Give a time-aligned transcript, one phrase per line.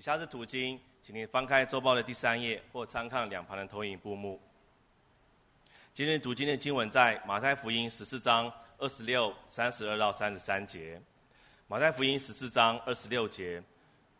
[0.00, 4.40] 以下是读经，请您翻开周报的第三页，或参看两旁的投影布幕。
[5.92, 10.98] 今天读经的经文在马太福音十四章二十六、三十二到三十三节。
[11.68, 13.62] 马太福音十四章二十六节，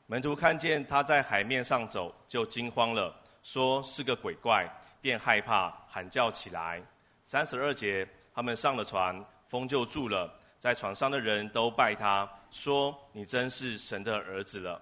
[0.07, 4.69] 门徒看见他在海面上走，就惊慌了，说是个鬼怪，
[5.01, 6.83] 便害怕，喊叫起来。
[7.23, 14.79] 三十二节，他们上了船，风就住了，在船上的人都拜他，说你真是神的儿子了。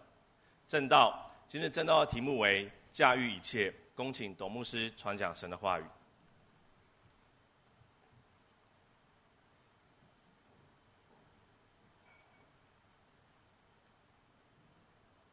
[0.69, 3.75] 正道，今日正道的题目为驾驭一切。
[3.97, 5.85] 恭请董牧师传讲神的话语。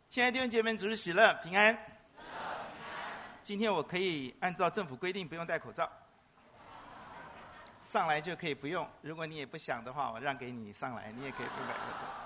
[0.09, 1.77] 亲爱的弟兄姐妹，主日喜乐，平安。
[3.43, 5.91] 今天我可以按照政府规定不用戴口罩，
[7.83, 8.89] 上来就可以不用。
[9.01, 12.24] 如果你也不想的话，我让给你上来，你也可以不戴口罩。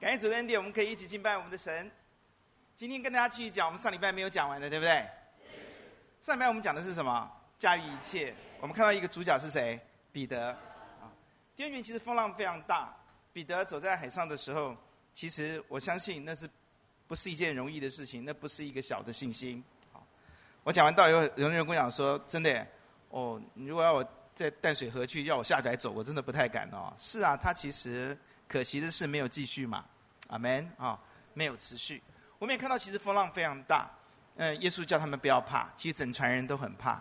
[0.00, 1.90] 感谢主的恩典，我们可以一起敬拜我们的神。
[2.74, 5.06] 今天跟大家继续讲我们上礼拜没有讲完的，对不对？
[6.20, 7.30] 上礼拜我们讲的是什么？
[7.58, 8.34] 驾驭一切。
[8.60, 9.80] 我们看到一个主角是谁？
[10.12, 10.50] 彼得。
[10.50, 11.08] 啊，
[11.56, 12.94] 第二年其实风浪非常大。
[13.32, 14.76] 彼得走在海上的时候，
[15.14, 16.48] 其实我相信那是
[17.06, 19.62] 不是一件容易的事情，那不是一个小的信心。
[19.92, 20.04] 好，
[20.64, 22.66] 我讲完道以后，有人跟我讲说：“真的，
[23.08, 29.84] 哦，你如果要我在淡水河去，要我下来走，我真的不太敢哦。”是啊，他其实可惜的是没有继续嘛。
[30.34, 30.98] 阿门啊，
[31.32, 32.02] 没有持续。
[32.40, 33.88] 我们也看到，其实风浪非常大。
[34.34, 37.00] 嗯，耶稣叫他们不要怕，其实整船人都很怕。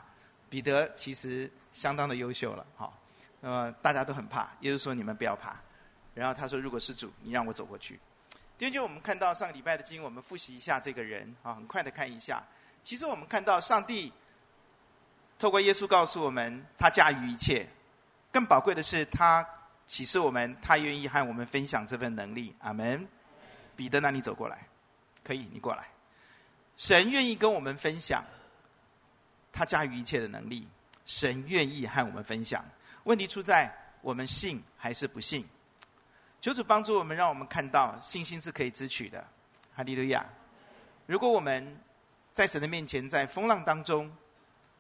[0.52, 2.96] 彼得其实相当的优秀了，好，
[3.42, 4.50] 那么大家都很怕。
[4.60, 5.56] 耶稣说：“你们不要怕。”
[6.14, 8.00] 然后他说：“如果是主，你让我走过去。”
[8.56, 12.44] 第二句我们看到上个礼拜的经，我们复习一下这个人啊，很快的看一下。
[12.84, 14.14] 其实我们看到上帝
[15.40, 17.68] 透过耶稣告诉我们，他驾驭一切。
[18.32, 19.44] 更宝贵的是，他。
[19.86, 22.56] 启示我们，他愿意和我们分享这份能力。
[22.60, 23.06] 阿门。
[23.76, 24.68] 彼得，那你走过来，
[25.24, 25.88] 可以，你过来。
[26.78, 28.24] 神愿意跟我们分享
[29.52, 30.68] 他驾驭一切的能力。
[31.06, 32.64] 神愿意和我们分享。
[33.04, 33.70] 问题出在
[34.02, 35.46] 我们信还是不信？
[36.40, 39.26] 求主帮助我们，让我们看到信心是可以支取的。
[39.76, 40.26] 哈利路亚。
[41.06, 41.78] 如果我们
[42.34, 44.12] 在神的面前，在风浪当中，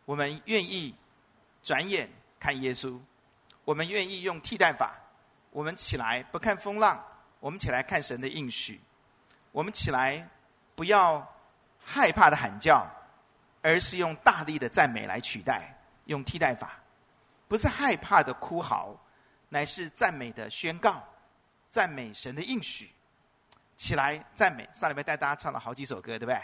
[0.05, 0.95] 我们愿意
[1.61, 2.09] 转眼
[2.39, 2.97] 看耶稣。
[3.65, 4.95] 我们愿意用替代法，
[5.51, 7.01] 我们起来不看风浪，
[7.43, 8.79] 我们起来看神的应许，
[9.51, 10.25] 我们起来
[10.75, 11.21] 不要
[11.77, 12.89] 害怕的喊叫，
[13.61, 16.79] 而是用大力的赞美来取代，用替代法，
[17.49, 18.97] 不是害怕的哭嚎，
[19.49, 21.03] 乃是赞美的宣告，
[21.69, 22.89] 赞美神的应许，
[23.75, 24.65] 起来赞美。
[24.73, 26.41] 上礼拜带大家唱了好几首歌，对不对？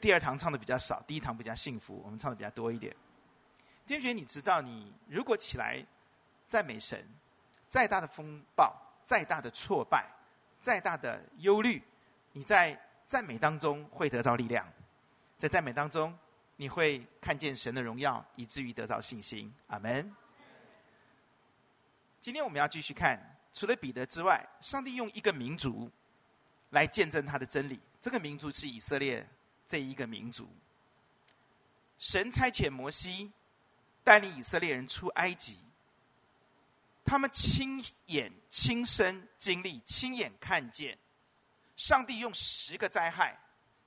[0.00, 2.96] 第二堂唱的比较少，第一堂比较幸福，我们唱的比较多一点。
[3.86, 5.84] 天学，你知道你如果起来。
[6.48, 7.02] 赞美神，
[7.66, 8.76] 再大的风暴，
[9.06, 10.06] 再大的挫败，
[10.62, 11.82] 再大的忧虑，
[12.32, 14.66] 你在赞美当中会得到力量，
[15.36, 16.16] 在赞美当中
[16.56, 19.52] 你会看见神的荣耀，以至于得到信心。
[19.66, 20.14] 阿门。
[22.20, 23.18] 今天我们要继续看，
[23.52, 25.90] 除了彼得之外，上帝用一个民族
[26.70, 27.80] 来见证他的真理。
[28.00, 29.28] 这个民族是以色列
[29.66, 30.48] 这一个民族。
[31.98, 33.32] 神差遣摩西
[34.04, 35.58] 带领以色列人出埃及。
[37.04, 40.98] 他们亲眼、亲身经历、亲眼看见，
[41.76, 43.38] 上帝用十个灾害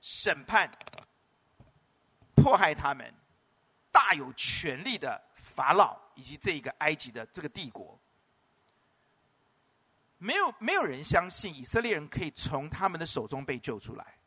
[0.01, 0.69] 审判、
[2.35, 3.13] 迫害他们，
[3.91, 7.99] 大有权力的法老以及这一个埃及的这个帝国，
[10.17, 14.17] 没有没有人相信以色列人可以从他们的手中被救出来。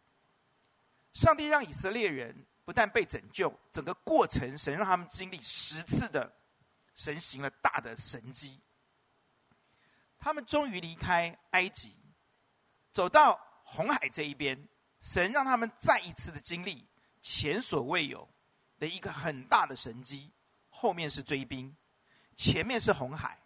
[1.15, 6.33] 上帝让以色列人不但被拯救，整个过程神让他们经历十次的
[6.95, 8.61] 神行了大的神迹。
[10.19, 11.97] 他们终于离开埃及，
[12.93, 14.69] 走到红海这一边。
[15.01, 16.85] 神让他们再一次的经历
[17.23, 18.29] 前所未有
[18.81, 20.33] 的一个很大的神迹。
[20.71, 21.75] 后面是追兵，
[22.37, 23.39] 前面是红海。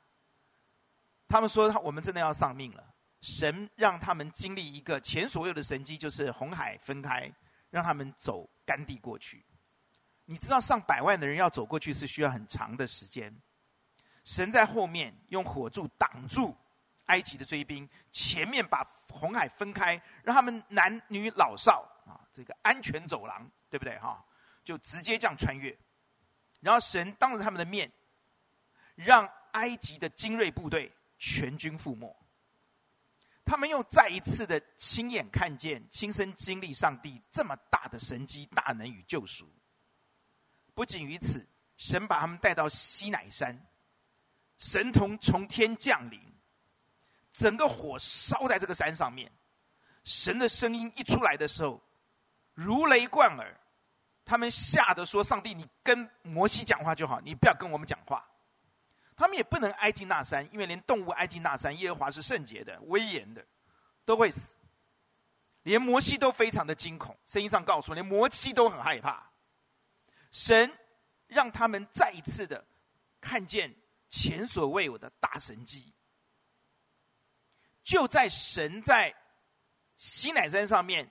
[1.29, 7.31] 他们说：“他我们真的要丧命了。”神让他们经历一个前所未有的神迹，就是红海分开，
[7.71, 9.45] 让他们走干地过去。
[10.25, 13.35] 你知道，上百万的人要走过去是需要很长的时间。
[14.25, 16.57] 神在后面用火柱挡住。
[17.13, 24.25] 埃及的追兵，前面把红海分开，让他们男女老少啊，这个安全走廊，对不对哈？
[24.65, 25.77] 就直接这样穿越，
[26.61, 27.93] 然后神当着他们的面，
[28.95, 32.17] 让埃及的精锐部队全军覆没。
[33.45, 39.53] 他们又再一次的亲眼看见、亲身经历上帝这么大的神迹、大能与救赎。
[40.73, 43.67] 不仅于此，神把他们带到西乃山，
[44.57, 46.32] 神童从天降临。
[47.33, 49.31] 整个火烧在这个山上面，
[50.05, 51.81] 神的声音一出来的时候，
[52.55, 53.59] 如雷贯耳，
[54.25, 58.25] 他们吓得说：“上帝，你跟摩西讲话就好，你不要跟我们讲话。”
[59.17, 63.45] 他们也不能挨近那山，因为连动物挨近那山，耶和华是圣洁的、威严的，
[64.05, 64.55] 都会死。
[65.63, 69.31] 连摩西都非常的惊恐，声音上告诉我，连摩西都很害怕。
[70.33, 70.77] 神
[71.29, 72.65] 让他们再一次的
[73.21, 73.73] 看见
[74.09, 75.93] 前所未有的大神迹。
[77.85, 79.15] 就在神在
[79.97, 81.11] 西乃山上面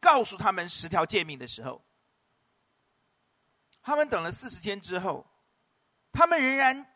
[0.00, 1.84] 告诉他们十条诫命的时候，
[3.82, 5.26] 他们等了四十天之后，
[6.10, 6.86] 他们仍然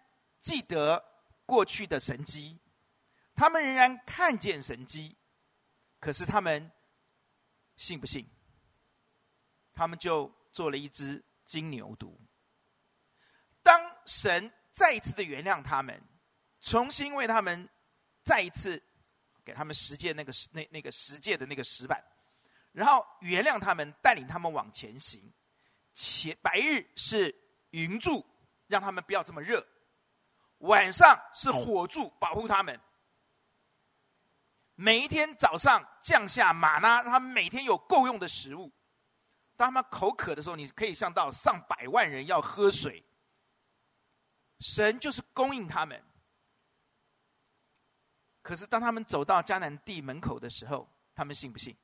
[0.40, 1.04] 记得
[1.44, 2.58] 过去的神迹，
[3.34, 5.16] 他们仍然看见神迹，
[6.00, 6.70] 可是他们
[7.76, 8.26] 信不信？
[9.74, 12.16] 他们就做了一只金牛犊。
[13.62, 16.02] 当神再一次的原谅他们，
[16.60, 17.68] 重新为他们
[18.22, 18.82] 再一次。
[19.44, 22.02] 给他们十诫那个那那个十诫的那个石板，
[22.72, 25.32] 然后原谅他们，带领他们往前行。
[25.92, 27.32] 前白日是
[27.70, 28.24] 云柱，
[28.66, 29.60] 让他们不要这么热；
[30.58, 32.80] 晚上是火柱，保护他们。
[34.74, 38.72] 每一天早上降下吗哪，让他们每天有够用的食物。
[39.56, 43.04] 当他们口渴的时候，你可以想到上百万人要喝水，
[44.58, 46.02] 神就是供应他们。
[48.44, 51.74] 可是，当他们走到迦南地门口的时候，他们信不信？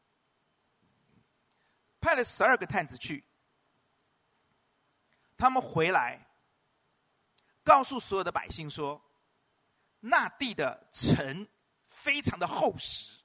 [1.98, 3.24] 派了十二个探子去，
[5.38, 6.20] 他们回来，
[7.64, 9.02] 告诉所有的百姓说
[10.00, 11.48] ：“那地的城
[11.88, 13.18] 非常的厚实，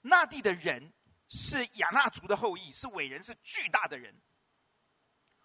[0.00, 0.90] 那地的人
[1.28, 4.18] 是亚衲族的后裔，是伟人，是巨大的人。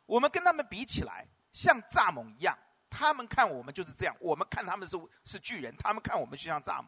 [0.05, 2.57] 我们跟他们比起来，像蚱蜢一样。”
[2.89, 6.87] 他们看我们就是这样，我们看他们是是巨人，他们看我们就像蚱蜢。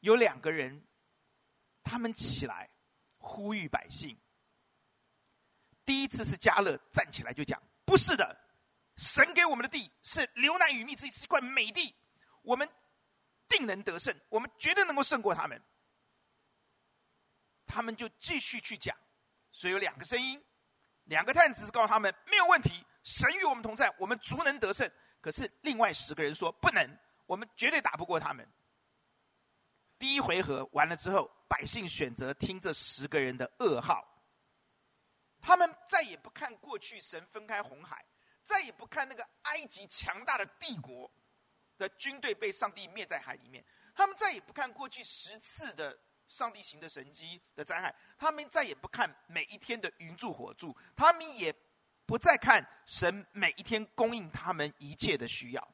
[0.00, 0.84] 有两个人，
[1.84, 2.68] 他们起来
[3.18, 4.18] 呼吁百姓。
[5.84, 8.36] 第一次是加勒站起来就讲：“不是的，
[8.96, 11.94] 神给我们的地是流奶与蜜之地，是一块美地，
[12.42, 12.68] 我们
[13.48, 15.60] 定能得胜，我们绝对能够胜过他们。”
[17.66, 18.94] 他们就继续去讲，
[19.50, 20.42] 所以有两个声音，
[21.04, 22.84] 两个探子是告诉他们没有问题。
[23.02, 24.90] 神与我们同在，我们足能得胜。
[25.20, 28.46] 可是另外十个人说不能，我们绝对打不过他们。
[29.98, 34.04] 第一回合完了之后，百姓选择听这十个人的噩耗。
[35.40, 38.04] 他们再也不看过去神分开红海，
[38.42, 41.08] 再也不看那个埃及强大的帝国
[41.78, 43.64] 的军队被上帝灭在海里面，
[43.94, 45.96] 他们再也不看过去十次的
[46.26, 51.54] 上帝行的神迹的灾害，他们再也不看每一天的云柱火柱，他们也。
[52.12, 55.68] 不再看神每一天供应他们一切的需要，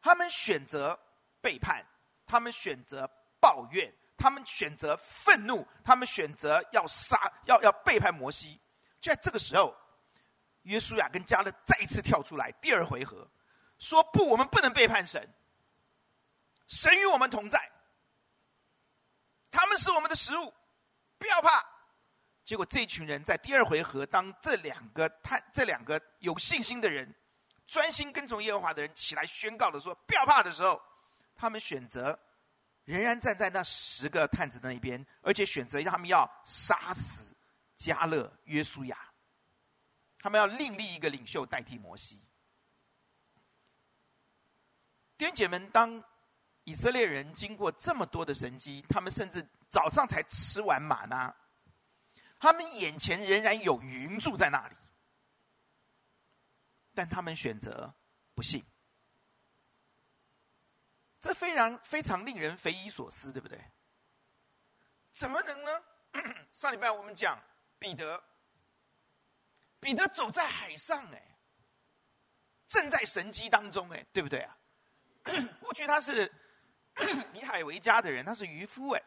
[0.00, 0.96] 他们选择
[1.40, 1.84] 背叛，
[2.24, 3.04] 他们选择
[3.40, 8.60] 抱怨，他们选择愤怒，他们选择要杀，要要背叛摩西。
[9.00, 9.76] 就在这个时候，
[10.62, 13.28] 约书亚跟加勒再一次跳出来，第二回合
[13.80, 15.28] 说：“不，我们不能背叛神，
[16.68, 17.72] 神与我们同在，
[19.50, 20.54] 他们是我们的食物，
[21.18, 21.70] 不要怕。”
[22.52, 27.10] 结果这群人在第二回合，当这两个探、这两个有信心的人、
[27.66, 30.78] 专心跟从耶和华的人起来宣告的说“不要怕”的时候，
[31.34, 32.20] 他们选择
[32.84, 37.34] 仍然站在那十个探子那一边，而且选择他们要杀死
[37.78, 38.98] 加勒、约书亚，
[40.18, 42.20] 他们要另立一个领袖代替摩西。
[45.16, 46.04] 弟兄姐妹们，当
[46.64, 51.34] 以色列人经过这么多的神迹，他们甚至早上才吃完吗哪。
[52.42, 54.74] 他们眼前仍然有云柱在那里，
[56.92, 57.94] 但他们选择
[58.34, 58.64] 不信，
[61.20, 63.64] 这非常非常令人匪夷所思，对不对？
[65.12, 65.84] 怎么能呢？
[66.52, 67.40] 上礼拜我们讲
[67.78, 68.20] 彼得，
[69.78, 71.38] 彼得走在海上，哎，
[72.66, 74.58] 正在神迹当中，哎，对不对啊？
[75.62, 76.28] 过去他是
[77.34, 79.02] 以海为家的人，他是渔夫，哎。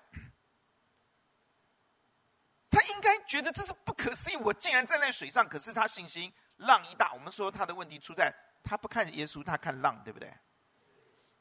[2.76, 7.14] 他应该觉得这是不可思议，我竟然站在水上，可是他信心浪一大。
[7.14, 10.30] 我们说他的问题出在他不看耶稣，他看浪，对不对？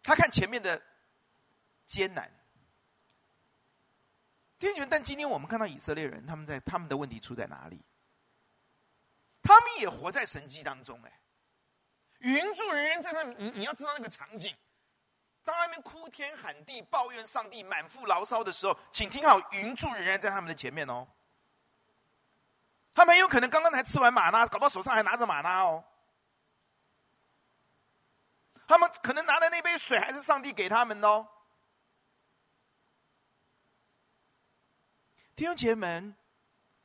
[0.00, 0.80] 他看前面的
[1.86, 2.30] 艰难。
[4.60, 7.84] 弟兄们，但今天我们看到以色列人，他们在他们的问题出在哪里？
[9.42, 11.20] 他们也活在神迹当中，哎，
[12.20, 14.56] 云柱人人在那，你你要知道那个场景，
[15.42, 21.08] 当他们哭天喊地、抱怨上帝、满腹牢骚的时候，请听好，云柱人人在他们的前面哦。
[22.94, 25.84] 他们有可能刚刚才吃完吗哪，搞不好手上还拿着吗哪哦。
[28.66, 31.28] 他们可能拿的那杯水还是上帝给他们的哦。
[35.36, 36.16] 弟兄姐妹们，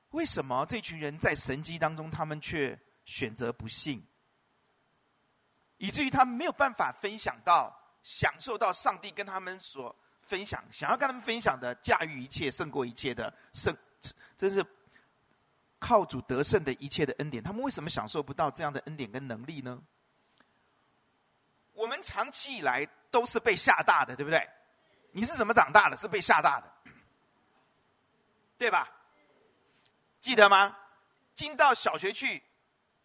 [0.10, 4.04] 为什么这群人在神迹当中，他们却选择不信，
[5.78, 13.78] 以至于他们没有办法分享到、享受到上帝跟他们所分享、想要跟他们分享的驾驭一切、胜过一切的胜，
[14.36, 14.66] 这是
[15.80, 17.42] 靠主得胜的一切的恩典。
[17.42, 19.82] 他们为什么享受不到这样的恩典跟能力呢？
[21.74, 24.48] 我们长期以来都是被吓大的，对不对？
[25.12, 25.96] 你是怎么长大的？
[25.96, 26.92] 是被吓大的，
[28.58, 28.90] 对吧？
[30.20, 30.78] 记得吗？
[31.34, 32.44] 进到小学去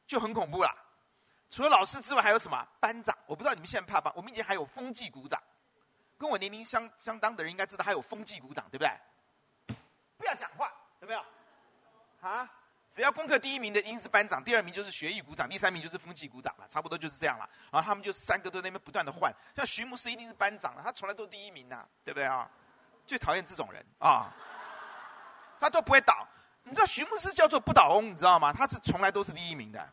[0.06, 0.74] 就很恐怖了。
[1.50, 2.66] 除了老师之外，还有什么？
[2.80, 3.16] 班长。
[3.26, 4.14] 我不知道你们现在怕不怕？
[4.16, 5.40] 我们以前还有风纪股长，
[6.18, 9.76] 跟我年龄相相当的人应该知道，还有风纪股长，对不对？
[10.18, 11.24] 不要讲话，有没有？
[12.20, 12.50] 啊？
[12.94, 16.68] 只要功课第一名的，一定是班长；第二名就是学艺鼓掌；第三名就是风纪鼓掌了。
[16.68, 17.50] 差不多就是这样了。
[17.72, 19.34] 然后他们就三个都在那边不断的换。
[19.56, 22.48] 像徐牧师一定是班长了，他从来都第一名呐，对不对啊？
[23.04, 24.32] 最讨厌这种人啊，
[25.58, 26.24] 他都不会倒。
[26.62, 28.52] 你知道徐牧师叫做不倒翁，你知道吗？
[28.52, 29.92] 他是从来都是第一名的。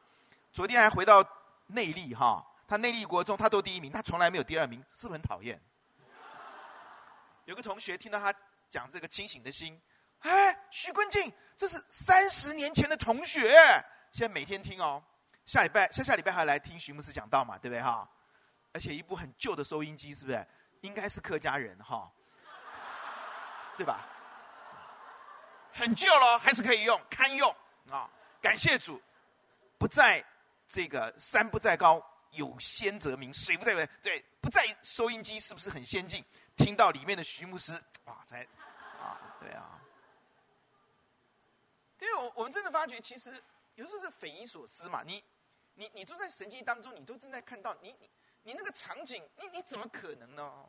[0.53, 1.27] 昨天还回到
[1.65, 5.59] 内坜哈，他内坜国中他都第一名，他从来没有第二名，是不是很讨厌？
[7.45, 8.31] 有个同学听到他
[8.69, 9.81] 讲这个清醒的心，
[10.21, 13.53] 哎，徐坤进，这是三十年前的同学，
[14.11, 15.03] 现在每天听哦，
[15.45, 18.07] 下礼拜下下礼拜还要来听徐牧师讲道嘛，对不对哈？
[18.73, 20.47] 而且一部很旧的收音机，是不是？
[20.81, 22.11] 应该是客家人哈，
[23.77, 24.07] 对吧？
[25.73, 27.53] 很旧了，还是可以用，堪用
[27.89, 28.09] 啊！
[28.41, 29.01] 感谢主，
[29.77, 30.23] 不在
[30.67, 36.23] 这个山不在高，有仙则名；水不在，对，不在收音机是不是很先进？
[36.55, 37.73] 听到里面的徐牧师
[38.05, 38.41] 啊，才
[38.99, 39.80] 啊，对啊。
[42.01, 43.41] 因为我我们真的发觉，其实
[43.75, 45.03] 有时候是匪夷所思嘛。
[45.03, 45.23] 你
[45.75, 48.09] 你你都在神迹当中，你都正在看到，你你
[48.41, 50.67] 你那个场景，你你怎么可能呢？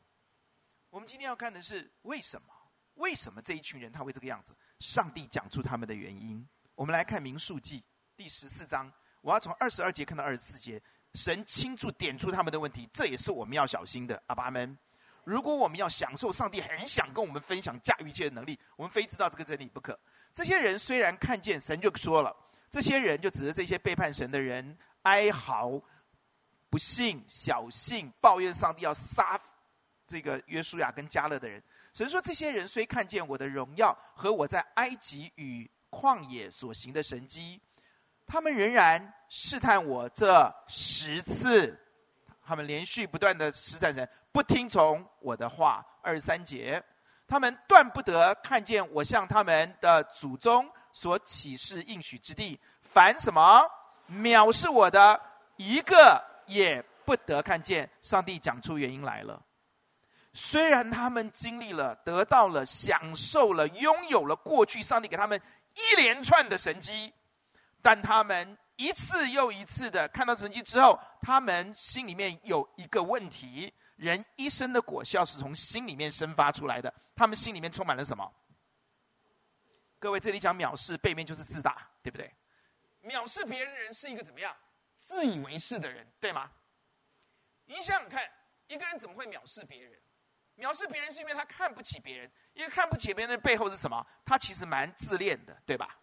[0.90, 2.52] 我们今天要看的是为什么？
[2.96, 4.54] 为什么这一群人他会这个样子？
[4.78, 6.46] 上帝讲出他们的原因。
[6.74, 7.82] 我们来看民数记
[8.14, 10.80] 第十四章，我要从二十二节看到二十四节，
[11.14, 14.22] 神清楚点出他们的问题，这也是我们要小心的。
[14.26, 14.78] 阿爸们，
[15.24, 19.98] 如果我们要享受上帝很想跟我们分享驾驭一切的能力，我们非知道这个真理不可。
[20.32, 22.34] 这些人虽然看见神就说了，
[22.70, 25.80] 这些人就指着这些背叛神的人哀嚎、
[26.70, 29.38] 不信、小信、抱怨上帝要杀
[30.06, 31.62] 这个约书亚跟加勒的人。
[31.92, 37.60] 神说：“这些人虽看见我的荣耀和我在埃及与旷野所行的神迹，
[38.26, 41.78] 他们仍然试探我这十次。
[42.44, 45.86] 他们连续不断的试探神，不听从我的话。
[46.00, 46.82] 二十三节，
[47.32, 52.60] 他们断不得看见我向他们的祖宗所起誓应许之地。
[52.82, 53.66] 凡什么
[54.10, 55.18] 藐视我的，
[55.56, 57.88] 一个也不得看见。
[58.02, 59.42] 上帝讲出原因来了。”
[60.34, 65.40] 虽然他们经历了、得到了、享受了、拥有了过去上帝给他们
[65.74, 67.14] 一连串的神迹，
[67.80, 73.72] 但他们一次又一次的看到神迹之后，他们心里面有一个问题：
[74.02, 76.92] 人一生的果效是从心里面生发出来的。
[77.14, 78.28] 他们心里面充满了什么？
[80.00, 82.28] 各位，这里讲藐视，背面就是自大，对不对？
[83.04, 84.56] 藐视别人的人是一个怎么样？
[84.98, 86.50] 自以为是的人，对吗？
[87.64, 88.28] 你想想看，
[88.66, 89.96] 一个人怎么会藐视别人？
[90.56, 94.04] 藐视别人是因为他看不起别人，因为看不起别人的背后是什么？
[94.24, 95.96] 他其实蛮自恋的，对吧？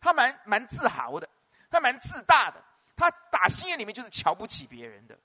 [0.00, 1.28] 他蛮蛮自豪的，
[1.68, 5.18] 他蛮自大的，他打心眼里面就是瞧不起别人的。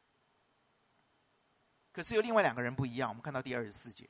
[1.98, 4.08] 可是有另外两个人不一样，我们看到第二十四节，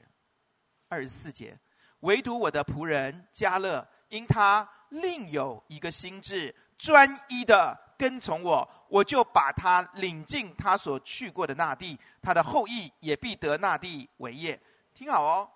[0.90, 1.58] 二十四节，
[2.02, 7.80] 唯独我的仆人加勒，因他另有一个心智，专一的。
[7.98, 14.62] 跟从我，我就把他领进他所去过的那地，他的后裔也必得那地为业。
[14.94, 15.50] 听好哦，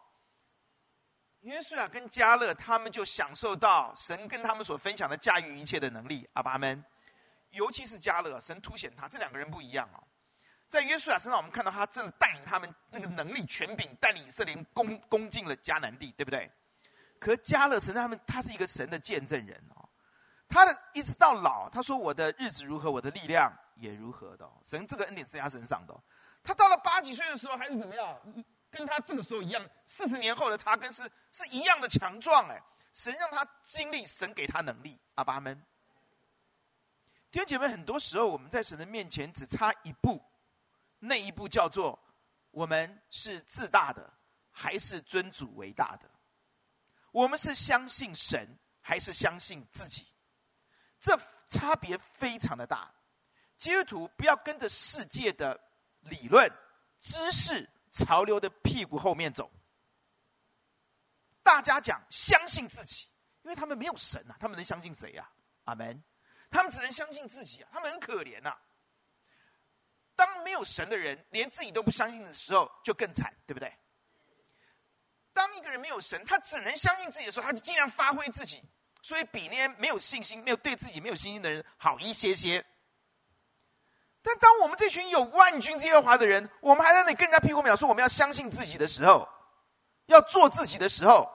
[1.41, 6.27] 约书亚跟加勒他们就享受到神跟他们所分享的驾驭一切的能力。
[6.33, 6.81] 阿爸们，
[7.49, 10.01] 尤其是加勒，神凸显他这两个人不一样哦。
[10.71, 16.49] 在约书亚身上，我们看到他真的带领他们那个能力权柄，带领以色列攻攻进了迦南地，对不对？
[17.19, 19.89] 可迦勒神他们，他是一个神的见证人哦。
[20.47, 25.93] 他的一直到老，他说：“我的日子如何，我的力量也如何的。”神这个恩典是在他身上的。
[26.41, 28.17] 他到了八几岁的时候还是怎么样？
[28.69, 32.47] 跟他这个时候一样，四十年后的他跟是是一样的强壮。
[32.47, 32.57] 哎，
[32.93, 34.97] 神让他经历神给他能力。
[35.15, 35.61] 阿爸们，
[37.29, 40.21] 弟兄姐妹，很多时候我们在神的面前只差一步，
[41.03, 41.99] 那一步叫做
[42.51, 44.13] 我们是自大的，
[44.51, 46.09] 还是尊主为大的？
[47.11, 48.47] 我们是相信神，
[48.81, 50.07] 还是相信自己？
[50.99, 52.93] 这差别非常的大，
[53.57, 55.59] 基督徒不要跟着世界的
[56.01, 56.47] 理论、
[56.99, 59.51] 知识、潮流的屁股后面走。
[61.41, 63.07] 大家讲相信自己，
[63.41, 65.27] 因为他们没有神啊，他们能相信谁啊？
[65.63, 66.03] 阿门。
[66.51, 68.61] 他们只能相信自己啊，他们很可怜呐、啊。
[70.21, 73.75] 当没有神的人连自己都不相信的时候，就更惨，对不对？
[75.33, 78.61] 当一个人没有神，他只能相信自己的时候，他就尽量发挥自己，
[79.01, 82.63] 所以比那些没有信心、没有对自己没有信心的人好一些些。
[84.21, 89.27] 但当我们这群有万军之耶华的人，我们还在那里跟人家屁股秒说我们要相信自己的时候，
[90.05, 91.27] 要做自己的时候，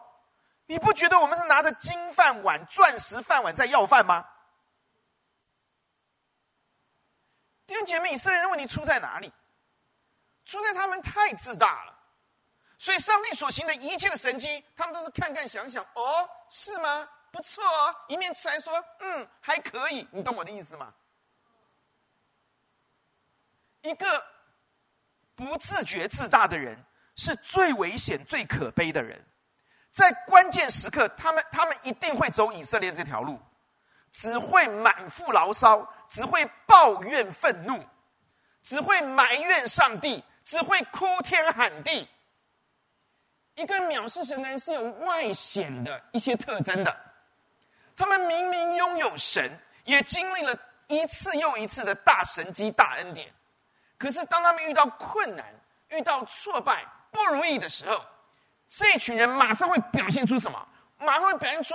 [0.66, 4.24] 你不觉得我们是拿着金饭碗、钻石饭碗在要饭吗？
[7.66, 9.32] 弟兄姐妹，以色列人问题出在哪里？
[10.44, 11.92] 出在他们太自大了。
[12.78, 17.08] 所以上帝所行的一切的神迹，他们都是看看想想，哦，是吗？
[17.32, 20.06] 不错哦，一面吃还说，嗯，还可以。
[20.12, 20.94] 你懂我的意思吗？
[23.82, 24.24] 一个
[25.34, 26.82] 不自觉自大的人，
[27.16, 29.22] 是最危险、最可悲的人。
[29.90, 33.40] 在关键时刻，他们他们一定会走以色列这条路，
[34.12, 37.82] 只会满腹牢骚，只会抱怨愤怒，
[38.62, 42.08] 只会埋怨上帝，只会哭天喊地。
[43.54, 46.94] 一个藐视神的人是有外显的一些特征的，
[47.96, 49.50] 他们明明拥有神，
[49.84, 50.54] 也经历了
[50.88, 53.32] 一次又一次的大神迹、大恩典。
[53.96, 55.46] 可是，当他们遇到困难、
[55.88, 58.04] 遇到挫败、不如意的时候，
[58.68, 60.68] 这群人马上会表现出什么？
[60.98, 61.74] 马上会表现出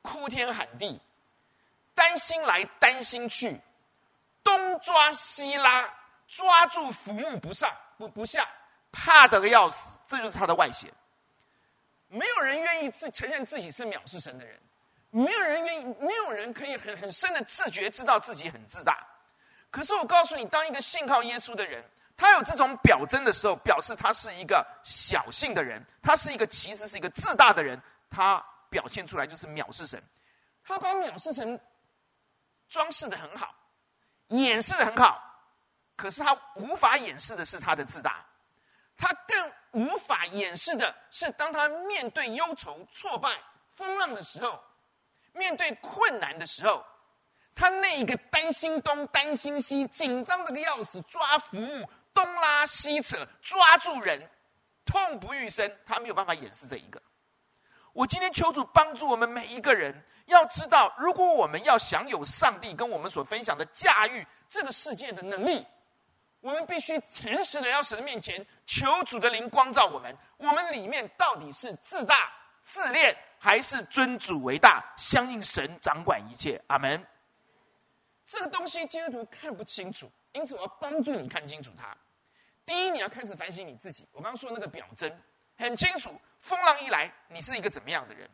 [0.00, 1.00] 哭天喊地、
[1.94, 3.60] 担心来担心去、
[4.42, 5.88] 东抓西拉、
[6.26, 8.48] 抓住浮木不上不不下，
[8.90, 9.98] 怕得个要死。
[10.08, 10.92] 这就是他的外显。
[12.08, 14.60] 没有人愿意自承认自己是藐视神的人，
[15.10, 19.06] 没有人愿意，没有人可以很很深的自觉知道自己很自大。
[19.70, 21.82] 可是我告诉你，当一个信靠耶稣的人，
[22.14, 27.80] 他有这种表征的时候，表示他是一个小信的人，他是一个其实是一个自大的人，
[28.10, 30.02] 他表现出来就是藐视神，
[30.62, 31.58] 他把藐视神
[32.72, 33.54] 装饰的很好，
[34.28, 35.22] 掩饰的很好，
[35.94, 38.24] 可是他无法掩饰的是他的自大，
[38.96, 43.38] 他更无法掩饰的是，当他面对忧愁、挫败、
[43.74, 44.58] 风浪的时候，
[45.34, 46.82] 面对困难的时候。
[47.54, 54.26] 他那一个担心东担心西，紧张的个要死，抓浮木，东拉西扯，抓住人，
[54.86, 55.70] 痛不欲生。
[55.84, 57.00] 他没有办法掩饰这一个。
[57.92, 65.64] 我今天求主帮助我们每一个人，要知道，如果我们要享有上帝跟我们所分享的驾驭这个世界的能力，
[66.40, 70.16] 我们必须诚实的要神的面前求主的灵光照我们。
[70.38, 72.32] 我们里面到底是自大
[72.64, 76.60] 自恋，还是尊主为大，相信神掌管一切？
[76.66, 77.06] 阿门。
[78.26, 81.96] 这个东西基督徒看不清楚，因此我要帮助你看清楚它。
[82.64, 84.08] 第一，你要开始反省你自己。
[84.12, 85.12] 我刚刚说那个表征
[85.56, 88.28] 很清楚，风浪一来，你是一个怎么样的人？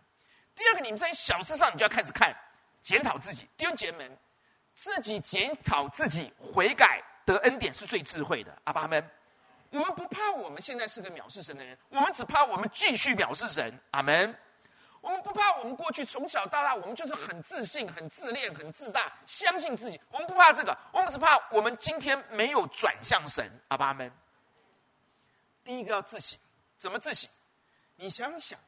[0.58, 2.36] 第二个，你们在小事上，你就要开始看
[2.82, 3.48] 检讨自己。
[3.56, 4.10] 弟兄姐妹，
[4.74, 8.52] 自己检讨自己，悔改得恩典是最智慧的。
[8.64, 9.08] 阿爸们，
[9.70, 13.72] 我们不怕我们现在是个藐视神的人，我们只怕我们继续藐视神。
[13.92, 14.36] 阿门。
[15.00, 19.98] 我们不怕，我们过去从小到大，我们就是很自信、很自恋、很自大，相信自己。
[20.10, 23.48] 我们不怕这个，我们只怕我们今天没有转向神。
[23.68, 24.10] 阿爸们，
[25.62, 26.36] 第一个要自省，
[26.78, 27.30] 怎么自省？
[27.94, 28.58] 你想想，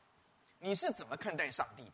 [0.61, 1.92] 你是怎么看待上帝的？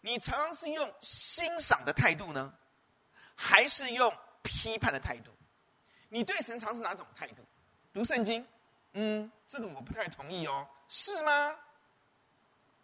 [0.00, 2.52] 你常常是用欣赏的态度呢，
[3.34, 5.30] 还是用批判的态度？
[6.08, 7.44] 你对神常是哪种态度？
[7.92, 8.46] 读圣经，
[8.92, 11.54] 嗯，这个我不太同意哦，是吗？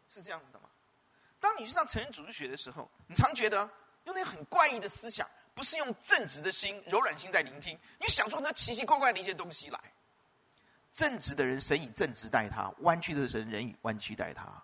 [0.09, 0.69] 是这样子的吗？
[1.41, 3.69] 当你去上成人组织学的时候，你常觉得
[4.05, 9.81] 用那很怪异的思想，不是用正直的心、柔软心在聆听，你想出那奇奇怪怪的一些东西来。
[10.93, 14.63] 正直的人，神以正直待他；弯曲的人，人以弯曲待他。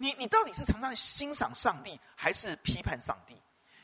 [0.00, 3.38] 你你到底是常常欣赏上帝，还是批判上帝？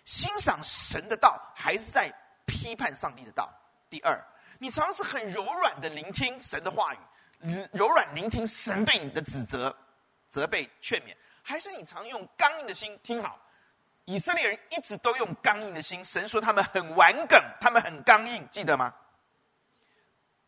[0.06, 2.10] 欣赏神的道，还是在
[2.46, 3.52] 批判上帝的道？
[3.90, 4.18] 第二，
[4.58, 9.76] 你常常是很柔软的聆听神的话语，柔软聆听神对你的指责。
[10.30, 12.98] 责备、劝勉，还是你常用刚硬的心？
[13.02, 13.38] 听好，
[14.06, 16.02] 以色列人一直都用刚硬的心。
[16.02, 18.92] 神说他们很顽梗，他们很刚硬，记得吗？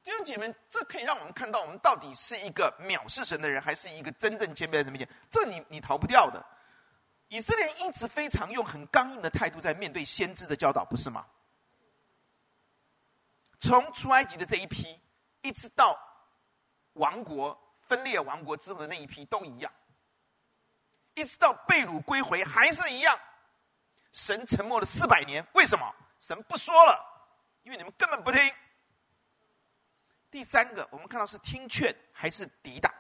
[0.09, 5.17] 弟兄姐妹，这可以让我们看到，我们到底是一个藐视神的人，还是一个真正谦卑的人面前？
[5.31, 6.43] 这你你逃不掉的。
[7.29, 11.27] 以色列人一直非常用很刚硬的态度在面对先知的教导，不是吗？
[13.61, 14.99] 从出埃及的这一批，
[15.43, 15.95] 一直到
[16.95, 17.57] 王国。
[17.83, 19.73] 分裂王国之后的那一批都一样，
[21.15, 23.19] 一直到被掳归回还是一样。
[24.13, 25.95] 神沉默了四百年，为什么？
[26.19, 26.99] 神不说了，
[27.63, 28.41] 因为你们根本不听。
[30.31, 32.93] 第三个，我们看到是听劝还是抵挡？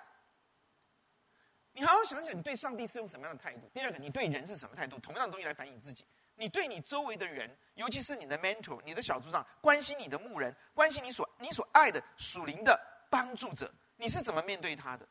[1.72, 3.70] 你好好想想，你对上帝是用什么样的态度？
[3.72, 4.98] 第二个，你对人是什么态度？
[4.98, 6.04] 同样的东西来反映自己。
[6.34, 15.06] 你对你周围的人，尤其是你的 mentor、你的小组长、关心你的牧人、关心你所你所爱的属灵的帮助者，你是怎么面对他的？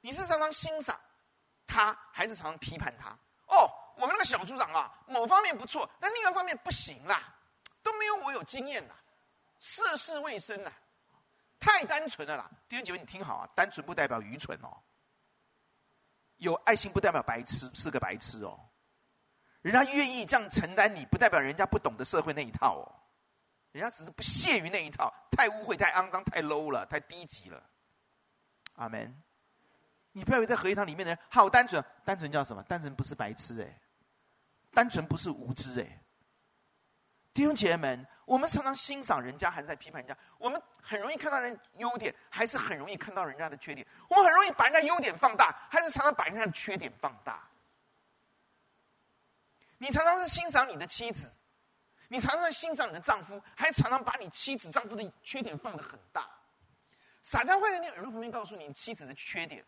[0.00, 0.98] 你是常常欣赏
[1.66, 3.10] 他，还是常常批判他？
[3.48, 7.34] 哦，我们那个小组长啊，某方面不错，但另一方面不行啦，
[7.82, 8.94] 都没有我有经验啦，
[9.58, 10.72] 涉世未深啦，
[11.60, 12.50] 太单纯了啦。
[12.68, 14.76] 弟兄姐妹，你听好啊，单纯不代表愚蠢哦。
[16.38, 18.58] 有爱心不代表白痴，是个白痴哦。
[19.60, 22.88] 人家愿意这样承担你，不代表人家不懂得社会那一套哦。
[23.72, 27.62] 人家只是不屑于那一套，太污秽、太肮脏、太 low 了，太低级了。
[28.76, 29.22] 阿门。
[30.12, 32.62] 你不要以为在合一堂里面的人好单纯，单纯叫什么？
[32.62, 33.80] 单纯不是白痴哎，
[34.72, 35.99] 单纯不是无知哎。
[37.32, 40.16] 弟兄姐妹们，我们常常欣赏人家，还是在批判人家？
[40.38, 43.86] 我们很容易看到人优点，还是很容易看到人家的缺点？
[44.08, 47.42] 我们很容易把人家优点放大，还是常常把人家的缺点放大？
[49.78, 51.32] 你常常是欣赏你的妻子，
[52.08, 56.28] 你常常欣赏你的丈夫，还常常把你妻子、丈夫的缺点放得很大。
[57.22, 59.64] 撒旦会在你耳朵旁边告诉你妻子的缺点，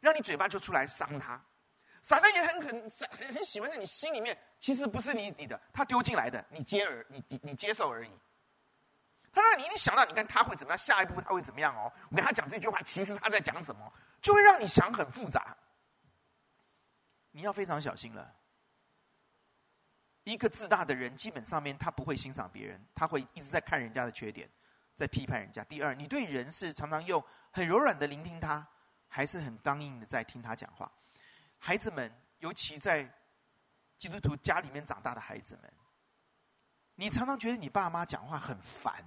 [0.00, 1.40] 让你嘴巴就出来伤他。
[2.02, 8.10] 撒旦也很很很很喜欢在你心里面，其实不是你你的，他丢进来的，你接而你你接受而已。
[9.32, 11.92] 他让你一想到，你看他会怎么样，下一步他会怎么样哦？
[12.10, 15.56] 我跟他讲这句话，其实他在讲什么，就会让你想很复杂。
[17.30, 18.34] 你要非常小心了。
[20.24, 24.48] 一个自大的人，基本上面他不会欣赏别人，他会一直在看人家的缺点，
[24.96, 25.62] 在批判人家。
[25.64, 28.66] 第二，你对人是常常用很柔软的聆听他，
[29.06, 30.90] 还是很刚硬的在听他讲话？
[31.60, 33.08] 孩子们，尤其在
[33.96, 35.72] 基督徒家里面长大的孩子们，
[36.94, 39.04] 你常常觉得你爸妈讲话很烦，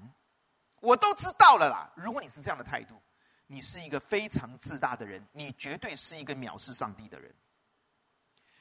[0.80, 1.92] 我都知道了啦。
[1.96, 3.02] 如果你是这样的态度，
[3.48, 7.34] 你是一个非常自大的人，你绝对是一个藐视上帝的人。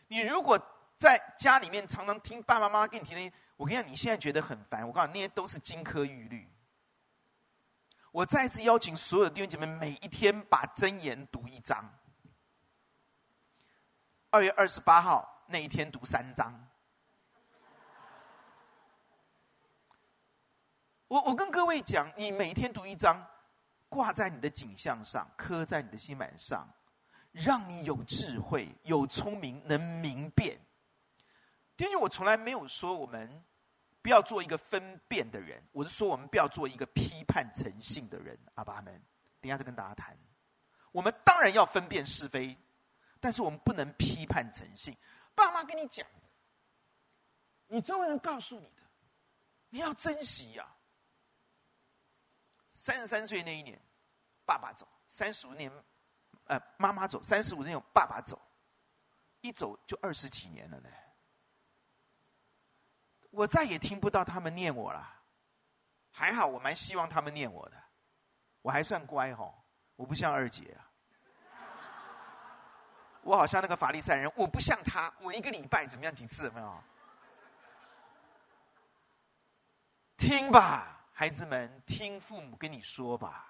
[0.09, 0.59] 你如果
[0.99, 6.51] 在家里面常常听爸爸妈妈跟你提那些，我跟你讲，你现在觉得很烦，我告诉你，那些都是金科玉律。
[8.11, 11.99] 我再次邀请所有的弟兄姐妹，每一天把箴言读一章。
[14.33, 16.51] 二月二十八号那一天读三章。
[21.07, 23.23] 我我跟各位讲，你每天读一章，
[23.91, 26.67] 挂在你的颈项上，刻在你的心板上，
[27.31, 30.59] 让你有智慧、有聪明，能明辨。
[31.77, 33.45] 因为我从来没有说我们
[34.01, 38.39] 不要做一个分辨的人，我是说我们不要做一个批判诚信的人。
[38.55, 38.95] 阿爸们，
[39.43, 40.17] 等一下再跟大家谈。
[40.91, 42.57] 我们当然要分辨是非。
[43.23, 44.97] 但是我们不能批判诚信，
[45.33, 46.29] 爸妈跟你讲的，
[47.69, 48.83] 你周围人告诉你的，
[49.69, 50.75] 你要珍惜呀、啊。
[52.73, 53.81] 三十三岁那一年，
[54.45, 55.71] 爸爸走；三十五年，
[56.47, 58.37] 呃，妈妈走；三十五年有爸爸走，
[59.41, 60.91] 一走就二十几年了呢。
[63.31, 65.23] 我再也听不到他们念我了，
[66.11, 67.81] 还好我蛮希望他们念我的，
[68.63, 69.55] 我还算乖哈、哦，
[69.95, 70.77] 我不像二姐。
[73.23, 76.47] 我好像那个法利赛人，我不像他，我一个礼拜怎么样几次？
[76.47, 76.83] 有没有？
[80.17, 83.49] 听吧，孩子们，听父母跟你说吧。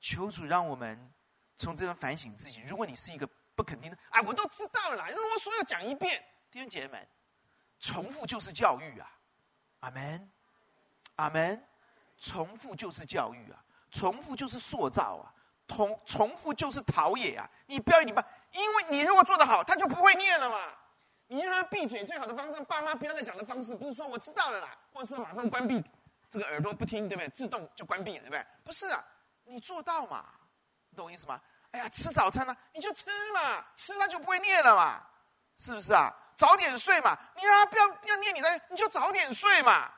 [0.00, 1.12] 求主让我们
[1.56, 2.60] 从这边反省自己。
[2.62, 6.24] 如果你是一个不肯听的，啊，我都知道了，啰嗦要讲一遍。
[6.50, 7.08] 弟兄姐妹们，
[7.80, 9.10] 重复就是教育啊！
[9.80, 10.32] 阿门，
[11.16, 11.68] 阿门。
[12.16, 15.33] 重复就是教育啊，重复就是塑造啊。
[15.66, 17.48] 重重复就是陶冶啊！
[17.66, 20.58] 你不要你爸，因为你如果做得好，他就不会念了嘛。
[21.26, 25.82] 你让他闭嘴最好的方式，爸妈不要再讲的方式，不是说我知道了啦，或者是马上关闭
[26.30, 27.28] 这个耳朵不听，对不对？
[27.30, 28.46] 自动就关闭了，对不对？
[28.62, 29.02] 不是啊，
[29.44, 30.26] 你做到嘛？
[30.94, 31.40] 懂我意思吗？
[31.70, 35.02] 哎呀，吃早餐呢、你就吃嘛，吃他就不会念了嘛，
[35.56, 36.12] 是不是啊？
[36.36, 39.90] 早点睡嘛，你让他不要不要念你的，你就早点睡嘛。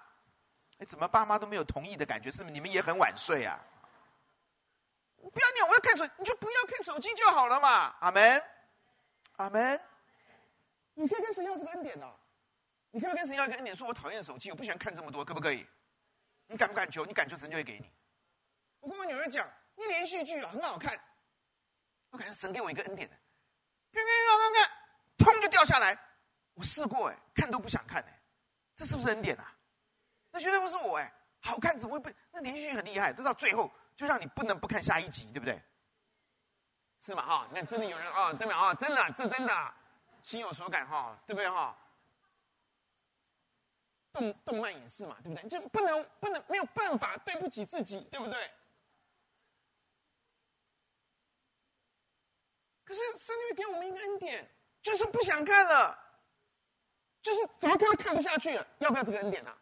[0.79, 2.31] 哎，怎么爸妈都没有同意的感觉？
[2.31, 3.59] 是不是你们也很晚睡啊？
[5.31, 7.97] 不要念，我要看手，你就不要看手机就好了嘛。
[8.01, 8.43] 阿门，
[9.37, 9.81] 阿门。
[10.95, 12.19] 你可以跟神要这个恩典的，
[12.91, 13.75] 你可不可以跟神要一个恩典？
[13.75, 15.67] 说我讨厌手机，我不喜欢看这么多，可不可以？
[16.47, 17.05] 你敢不敢求？
[17.05, 17.91] 你敢求，神就会给你。
[18.81, 20.99] 我跟我女儿讲，那连续剧啊很好看，
[22.11, 23.17] 我感觉神给我一个恩典的，
[23.93, 25.99] 看看看看看，砰就掉下来。
[26.55, 28.23] 我试过哎，看都不想看哎，
[28.75, 29.53] 这是不是恩典啊？
[30.31, 32.17] 那绝对不是我哎，好看怎么会被？
[32.31, 33.71] 那连续剧很厉害，都到最后。
[33.97, 35.61] 就让你不能不看下一集，对不对？
[37.01, 37.25] 是吗？
[37.25, 38.55] 哈，那真的有人啊，对吗？
[38.57, 39.75] 啊，真的，这真的，
[40.23, 41.49] 心有所感哈，对不对？
[41.49, 41.77] 哈，
[44.13, 45.49] 动动漫也是嘛，对不对？
[45.49, 48.51] 就不能不能没有办法对不起自己，对不对？
[52.85, 54.49] 可是上帝会给我们一个恩典，
[54.83, 55.99] 就是不想看了，
[57.21, 58.67] 就是怎么看都看不下去了。
[58.79, 59.57] 要不要这个恩典啊？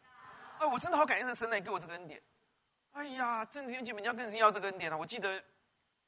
[0.59, 2.23] 哎，我真的好感谢神来给我这个恩典。
[2.94, 4.96] 哎呀，真的弟兄姐妹，你要这个恩典啊！
[4.96, 5.42] 我记得，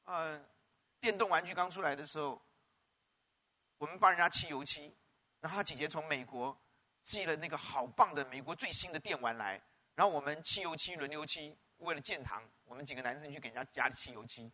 [0.05, 0.41] 呃，
[1.01, 2.41] 电动玩具刚出来的时候，
[3.77, 4.95] 我们帮人家漆油漆，
[5.41, 6.57] 然后他姐姐从美国
[7.03, 9.61] 寄了那个好棒的美国最新的电玩来，
[9.95, 14.49] 然后我们漆油漆轮流漆，为了建堂，我们几个男生去给人家家里漆油漆，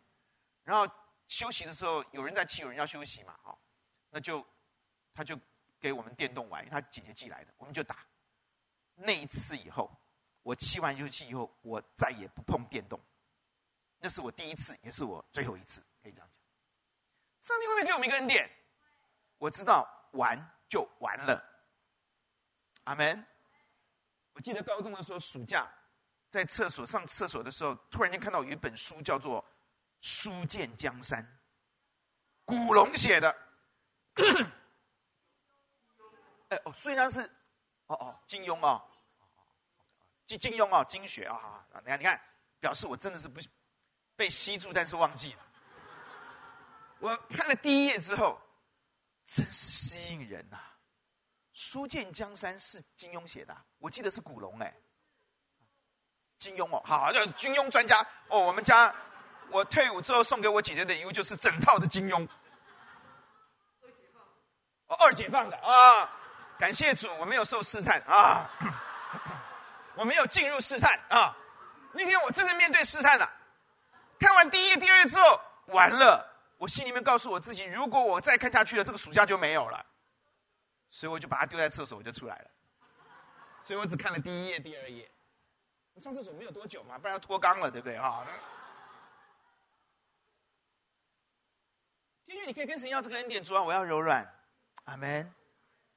[0.63, 0.91] 然后
[1.27, 3.59] 休息的时候有人在漆，有人要休息嘛，好，
[4.09, 4.43] 那就
[5.13, 5.39] 他就
[5.79, 8.03] 给我们电动玩，他姐姐寄来的，我们就打。
[8.95, 9.95] 那一次以后。
[10.43, 12.99] 我漆完油漆以后，我再也不碰电动。
[13.99, 16.43] 那是我第一次，也是我最后一次，可以这样讲。
[17.39, 18.49] 上帝会不会给我们一个恩典？
[19.37, 21.41] 我知道，完就完了。
[22.83, 23.25] 阿门。
[24.33, 25.71] 我记得高中的时候，暑假
[26.29, 29.41] 在厕所上厕所的时候，突然间看到有一本书，叫做
[30.01, 31.23] 《书剑江山》，
[32.43, 33.33] 古龙写的。
[36.49, 37.21] 哎 哦，虽然是，
[37.87, 38.81] 哦哦，金庸哦。
[40.37, 42.21] 金庸啊，经学啊，你看，你看，
[42.59, 43.39] 表示我真的是不
[44.15, 45.39] 被吸住，但是忘记了。
[46.99, 48.39] 我看了第一页之后，
[49.25, 50.77] 真是吸引人呐、啊！
[51.51, 54.73] 书剑江山是金庸写的，我记得是古龙哎。
[56.39, 58.39] 金庸哦，好，叫金庸专家哦。
[58.39, 58.93] 我们家
[59.49, 62.27] 我退伍之后送给我姐姐的礼物就是整套的金庸。
[63.81, 64.23] 二解放，
[64.87, 66.09] 哦，二解放的啊！
[66.57, 68.49] 感谢主，我没有受试探啊。
[69.95, 71.35] 我没有进入试探啊！
[71.93, 73.29] 那天我真的面对试探了。
[74.19, 76.29] 看完第一页、第二页之后，完了。
[76.57, 79.85] 我心里面告诉我自己，如果我再看下去了，这个暑假就没有了。
[80.89, 82.49] 所以我就把它丢在厕所，我就出来了。
[83.63, 85.11] 所以我只看了第一页、第二页。
[85.97, 88.25] 上厕所没有多久嘛，不然要脱肛了，对不对啊？
[92.25, 94.25] 继续，你可以跟神要这个恩典，主啊，我要柔软，
[94.85, 95.31] 阿门。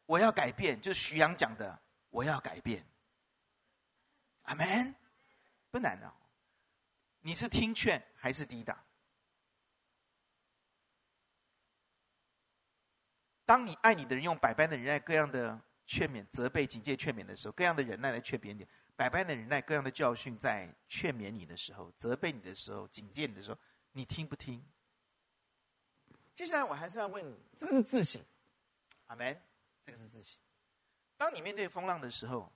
[0.05, 1.79] 我要改变，就是徐阳讲的，
[2.11, 2.85] 我要改变。
[4.47, 4.95] 阿门，
[5.71, 6.13] 不难的。
[7.21, 8.79] 你是听劝还是抵挡？
[13.45, 23.59] 当你爱你的人用百般的忍耐、各样的劝勉、责备、警戒、劝勉的时候，各样的忍耐来劝别人，百般的忍耐、各样的教训在劝勉你的时候、责备你的时候、警戒你的时候，
[23.91, 24.65] 你听不听？
[26.35, 28.25] 接下来我还是要问你，这个是自省。
[29.07, 29.41] 阿门，
[29.85, 30.39] 这个是自省。
[31.17, 32.53] 当你面对风浪的时候。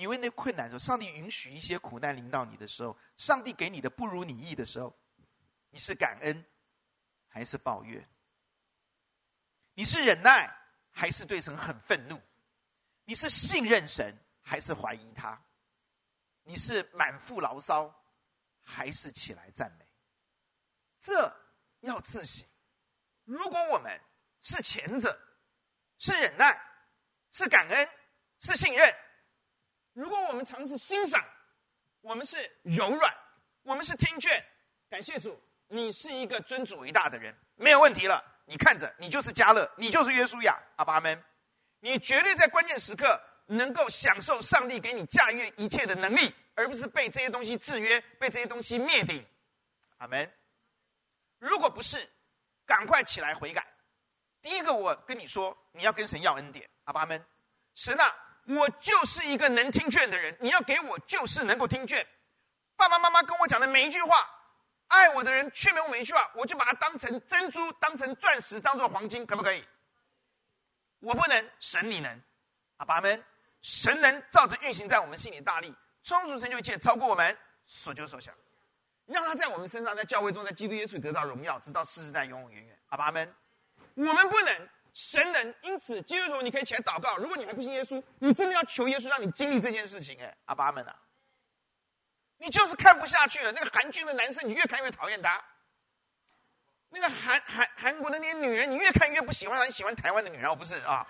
[0.00, 4.98] 你为那困难的时候，上帝允许一些苦难临到你的时候，上帝给你的不如你意的时候，
[5.68, 6.42] 你是感恩
[7.28, 8.08] 还是抱怨？
[9.74, 10.50] 你是忍耐
[10.90, 12.18] 还是对神很愤怒？
[13.04, 15.38] 你是信任神还是怀疑他？
[16.44, 17.94] 你是满腹牢骚
[18.62, 19.86] 还是起来赞美？
[20.98, 21.30] 这
[21.80, 22.42] 要自省。
[23.24, 24.00] 如果我们
[24.40, 25.14] 是前者，
[25.98, 26.58] 是忍耐，
[27.32, 27.88] 是感恩，
[28.40, 28.90] 是信任。
[29.92, 31.24] 如果我们尝试欣赏，
[32.00, 33.14] 我们是柔软，
[33.62, 34.42] 我们是听劝，
[34.88, 38.24] 感谢主，你是一个尊主为大的人，没有问题了。
[38.46, 41.22] 你看着，你就是加勒，你就是约书亚，阿爸们，
[41.80, 49.24] 你绝对在关键时刻能够享受上帝给你驾驭一切的能力，而不是被这些东西制约，被这些东西灭顶，
[49.98, 50.32] 阿门。
[51.38, 52.08] 如果不是，
[52.64, 53.66] 赶快起来悔改。
[54.40, 57.24] 第一个，我跟你说，你要跟神要恩典，阿爸们，
[57.74, 58.14] 神啊。
[58.46, 62.06] 我就是一个能听劝的人，你要给我就是能够听劝。
[62.76, 64.28] 爸爸妈妈跟我讲的每一句话，
[64.88, 69.64] 爱我的人劝勉我每一句话，我就把它当成珍珠，当成钻石，当做黄金，可不可以？
[71.00, 72.22] 我不能，神你能，
[72.78, 73.22] 阿爸们，
[73.62, 78.34] 神能照着运行在我们心里大力，充足成就一切，超过我们所求所想，
[79.06, 83.34] 让他在我们身上，在教会中，在基督耶稣得到荣耀，直到世世代永永远远，阿爸们，
[83.94, 84.68] 我们不能。
[84.94, 87.16] 神能，因此基督徒，你可以起来祷告。
[87.16, 90.20] 如果你还不信耶稣，你真的要求耶稣让你经历这件事情。
[90.20, 90.96] 哎，阿爸们啊，
[92.38, 93.52] 你就是看不下去了。
[93.52, 95.38] 那个韩剧的男生，你越看越讨厌他；
[96.88, 99.64] 那个韩韩韩国的那些女人，你越看越不喜欢他。
[99.64, 101.06] 你喜欢台湾的女人，我不是啊？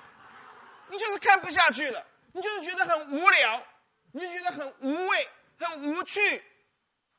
[0.89, 3.63] 你就是看不下去了，你就是觉得很无聊，
[4.13, 6.45] 你就觉得很无味、很无趣，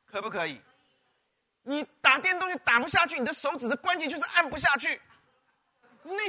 [0.05, 0.61] 可不可以？
[1.63, 5.01] 你打电动就打不下去，你的手指的关节就是按不下去。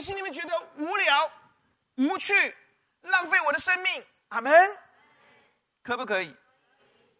[0.02, 1.30] 心里面觉得无聊、
[1.96, 2.54] 无趣、
[3.02, 4.76] 浪费我的生命，阿门，
[5.82, 6.34] 可不可以？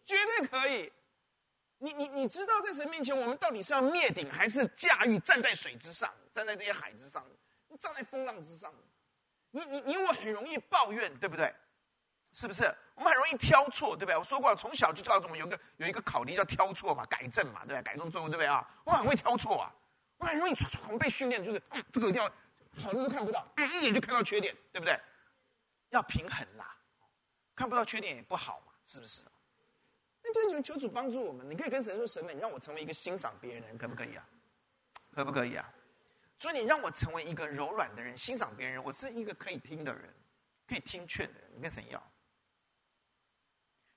[0.03, 0.91] 绝对可以。
[1.77, 7.25] 你你你知道，在神面前，我们到底是要灭顶，还是驾驭，站在水之上，站在这些海之上，
[7.79, 8.73] 站在风浪之上？
[9.51, 11.53] 你你你我很容易抱怨，对不对？
[12.31, 12.63] 是不是？
[12.95, 14.17] 我们很容易挑错，对不对？
[14.17, 17.81] 我说过，从小就教我们有个有一个考题叫挑错嘛，改正嘛，对不对？
[17.83, 18.65] 改正错误，对不对啊？
[18.85, 19.73] 我很会挑错啊。
[20.17, 22.31] 我很容易我们被训练就是，嗯，这个一定要
[22.81, 24.99] 好多都看不到，嗯，一眼就看到缺点，对不对？
[25.89, 26.75] 要平衡啦，
[27.55, 29.21] 看不到缺点也不好嘛，是不是？
[30.23, 34.25] 那对你们求主帮助我们，你可以跟神说：“神，你让我成为一个欣赏别人的人，可不可以啊？
[35.11, 35.71] 可不可以啊？
[36.39, 40.13] 所以你让我成为一个柔软的人，欣赏别人，我是一个可以听的人，
[40.67, 41.51] 可以听劝的人。
[41.53, 42.01] 你跟神要，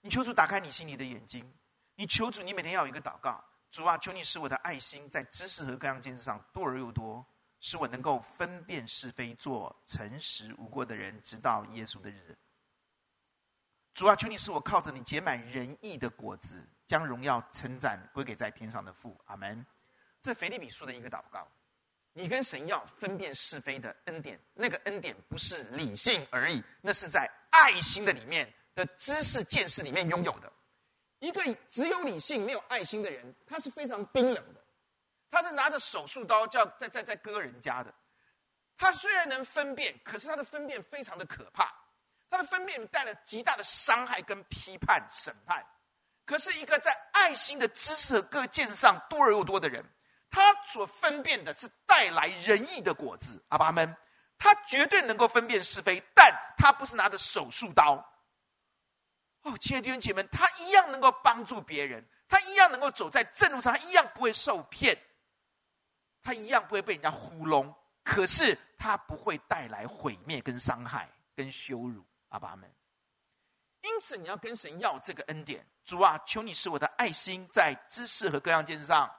[0.01, 1.51] 你求主打开你心里的眼睛，
[1.95, 3.43] 你求主，你每天要有一个祷告。
[3.71, 7.25] 主啊，求你使我的爱心在知识和各样见识上多而又多，
[7.69, 12.39] 使我能够分辨是非，做诚实无过的人，直到耶稣的日子。
[13.93, 19.21] 主啊，求你使我靠着你结满仁义的果子，将荣耀称赞归给在天上的父。
[19.25, 19.67] 阿门。
[20.23, 21.45] 这腓立比书的一个祷告，
[22.13, 30.53] 你跟神要分辨是非的恩典，那个恩典不是理性而已，那是在爱心的里面的知识见识里面拥有的。
[31.19, 34.56] 一个只有理性没有爱心的人，他是非常冰冷的，
[35.31, 37.93] 他是拿着手术刀叫在在在割人家的。
[38.77, 41.73] 他虽然能分辨，可是他的分辨非常的可怕，
[42.29, 45.65] 他的分辨带来极大的伤害跟批判审判。
[46.25, 49.85] 可是一个在爱心的知识和各见上多而又多的人，
[50.29, 53.43] 他所分辨的是带来仁义的果子。
[53.49, 53.97] 阿爸们，
[54.37, 57.95] 他绝对能够分辨是非，但他不是拿着手术刀。
[59.43, 65.01] 哦，亲爱的弟兄姐妹，他一样能够帮助别人，他一样能够走在正路上，他一样不会受骗，
[66.27, 67.73] 他一样不会被人家糊弄。
[68.03, 72.05] 可是他不会带来毁灭、跟伤害、跟羞辱。
[72.29, 72.73] 阿爸们，
[73.83, 79.13] 因此你要跟神要这个恩典，主啊，求你使我的爱心在知识和各样见识上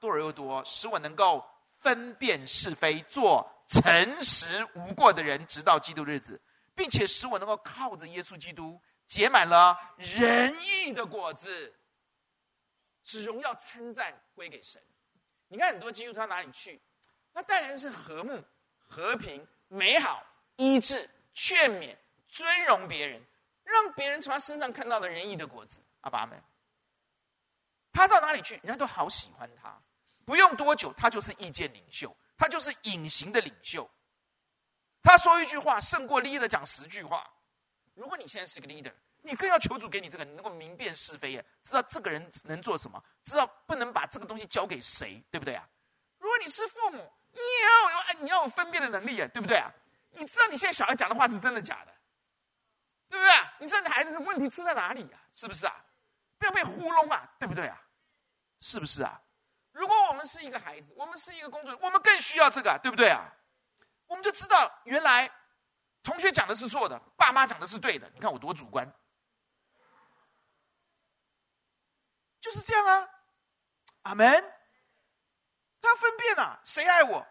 [0.00, 1.44] 多而又多，使我能够
[1.80, 6.40] 分辨是非，做诚实无过的人，直到基督日子，
[6.74, 8.80] 并且使我能够靠着耶稣基督。
[9.06, 11.74] 结满了仁义的果子，
[13.04, 14.82] 使荣耀称赞归给神。
[15.52, 16.80] 你看很多基督徒到哪里去？
[17.34, 18.42] 他带来的是和睦、
[18.78, 20.24] 和平、美好、
[20.56, 21.94] 医治、劝勉、
[22.26, 23.22] 尊荣别人，
[23.62, 25.78] 让别人从他身上看到了仁义的果子。
[26.00, 26.42] 阿爸们，
[27.92, 29.78] 他到哪里去，人家都好喜欢他。
[30.24, 33.86] 不用多久，他就是意见领袖，他就是隐形的领袖。
[35.02, 37.30] 他说一句话，胜过立的讲十句话。
[37.92, 45.66] 如果你现在是个 leader，你更要求主给你这个，你能够明辨是非啊，知道这个人能做什么，知道不能把这个东西交给谁，对不对啊？
[46.18, 46.98] 如果你是父母，
[47.30, 49.72] 你也要有哎，你要有分辨的能力啊，对不对啊？
[50.10, 51.94] 你知道你现在小孩讲的话是真的假的，
[53.08, 53.32] 对不对？
[53.60, 55.20] 你知道你孩子的问题出在哪里啊？
[55.32, 55.84] 是不是啊？
[56.38, 57.80] 不要被糊弄啊，对不对啊？
[58.60, 59.20] 是不是啊？
[59.70, 63.32] 如果我们是一个孩子，我们是一个工作，我们更需要这个，对不对啊？
[64.08, 65.30] 我们就知道原来。
[66.04, 68.10] 同学讲的是错的，爸妈讲的是对的。
[68.12, 68.84] 你看我多主观，
[72.42, 73.08] 就是这样啊。
[74.02, 74.54] 阿门。
[75.80, 77.26] 他分辨啊，谁爱我，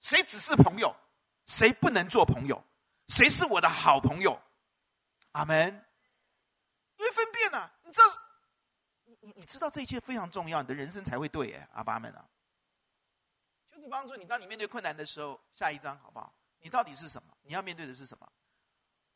[0.00, 0.94] 谁只是朋友，
[1.46, 2.62] 谁不能做朋友，
[3.08, 4.40] 谁是我的好朋友。
[5.32, 5.84] 阿门。
[6.98, 8.06] 因为分辨啊，你知道，
[9.04, 11.68] 你你知道这一切非常重要，你的人生才会对耶。
[11.72, 12.28] 阿爸们啊，
[13.72, 16.32] 求主帮助你，当你面对困难的时候，下一章好不好？
[16.58, 17.36] 你到底是什么？
[17.42, 18.32] 你要面对的是什么？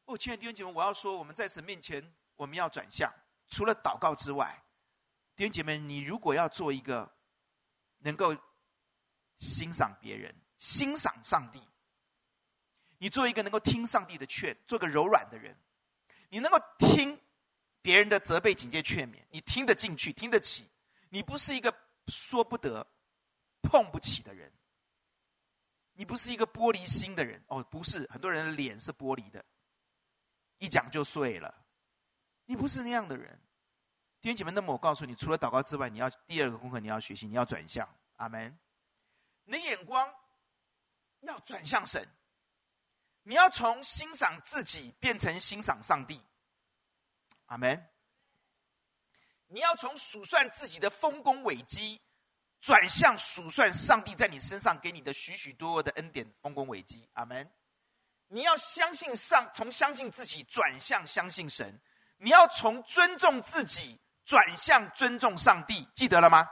[0.06, 3.12] 哦，亲爱的弟兄姐妹，我要说，我们在神面前，我们要转向。
[3.48, 4.60] 除了祷告之外，
[5.34, 7.10] 弟兄姐妹，你如果要做一个
[7.98, 8.36] 能够
[9.36, 11.60] 欣赏别人、欣赏上帝，
[12.98, 15.56] 你做一个能够听上帝的劝，做个柔软的人，
[16.28, 17.18] 你能够听
[17.80, 20.68] 别人的责备、警戒、劝勉，你听得进去、听得起，
[21.08, 21.74] 你不是一个
[22.08, 22.86] 说不得、
[23.62, 24.52] 碰不起的人。
[25.94, 29.44] 你不是一个玻璃心的人哦，不是，很多人的脸是玻璃的，
[30.58, 31.54] 一讲就碎了。
[32.46, 33.38] 你不是那样的人，
[34.22, 37.86] 弟兄姐妹，那么我告诉你，除了祷告之外，你要第二个功课，你要学习，你要转向。
[38.16, 38.56] 阿门。
[39.44, 40.08] 你的眼光
[41.20, 42.08] 要转向神，
[43.24, 46.22] 你要从欣赏自己变成欣赏上帝。
[47.46, 47.84] 阿门。
[49.48, 52.00] 你要从数算自己的丰功伟绩。
[52.60, 57.52] 转向数算上帝在你身上给你的许许多多的恩典、丰功伟绩，阿门。
[58.28, 61.76] 你要相信上，从相信自己转向相信神。
[62.18, 63.98] 你要从尊重自己
[64.32, 66.48] 转向尊重上帝，记得了吗？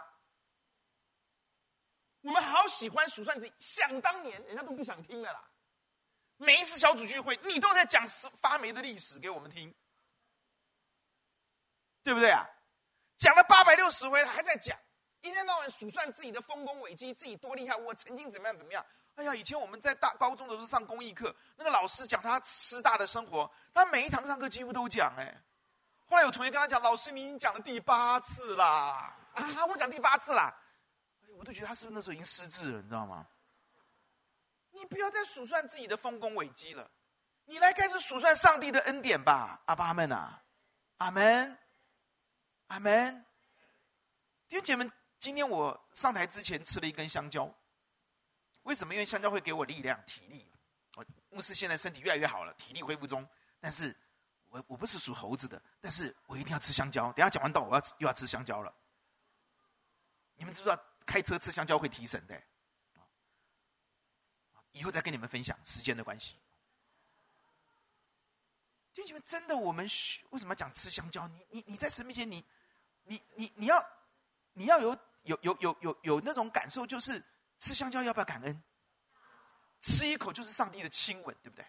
[2.20, 5.42] 我们好喜欢数算自己，想当年人家都不想听了啦。
[6.36, 8.06] 每一次小组聚会，你都在讲
[8.42, 9.74] 发霉的历史给我们听，
[12.02, 12.46] 对不对啊？
[13.16, 14.78] 讲了八百六十回，还在讲。
[15.22, 18.84] 一天到晚数算自己的丰功伟绩，自己多厉害，我曾经怎么样怎么样。
[19.14, 25.14] 哎呀，以前我们在大高中的时候上公益课，那个老师讲他师大的生活，他每一堂上课几乎都讲。
[25.16, 25.42] 哎，
[26.10, 30.52] 后来有同学跟他讲，老师你已经讲了第八次啦，啊，我讲第八次啦。
[31.38, 33.24] 我都觉得他是不是那时候已经失智了，你知道吗？
[34.72, 36.90] 你不要再数算自己的丰功伟绩了，
[37.44, 40.42] 你来开始数算上帝的恩典吧，阿爸阿们啊，
[40.98, 41.56] 阿门，
[42.66, 43.24] 阿门。
[44.48, 47.48] 弟兄姐妹们，今天我上台之前吃了一根香蕉，
[48.62, 48.92] 为什么？
[48.92, 50.50] 因为香蕉会给我力量、体力。
[50.96, 53.24] 我牧师现在身体越来越好了，体力恢复中，
[53.60, 53.96] 但是
[54.50, 57.12] 我我不是属猴子的，但是我一定要吃香蕉。
[57.12, 58.72] 等下讲完道，我要又要吃香蕉了。
[60.34, 62.40] 你们知不知道开车吃香蕉会提神的？
[64.72, 66.36] 以后再跟你们分享，时间的关系。
[68.94, 69.84] 弟兄们，真的，我们
[70.30, 71.26] 为什么讲吃香蕉？
[71.28, 72.44] 你你你在神面前，你
[73.04, 73.84] 你你你要
[74.52, 77.20] 你要有有有有有有那种感受，就是
[77.58, 78.62] 吃香蕉要不要感恩？
[79.80, 81.64] 吃一口就是上帝的亲吻，对不对？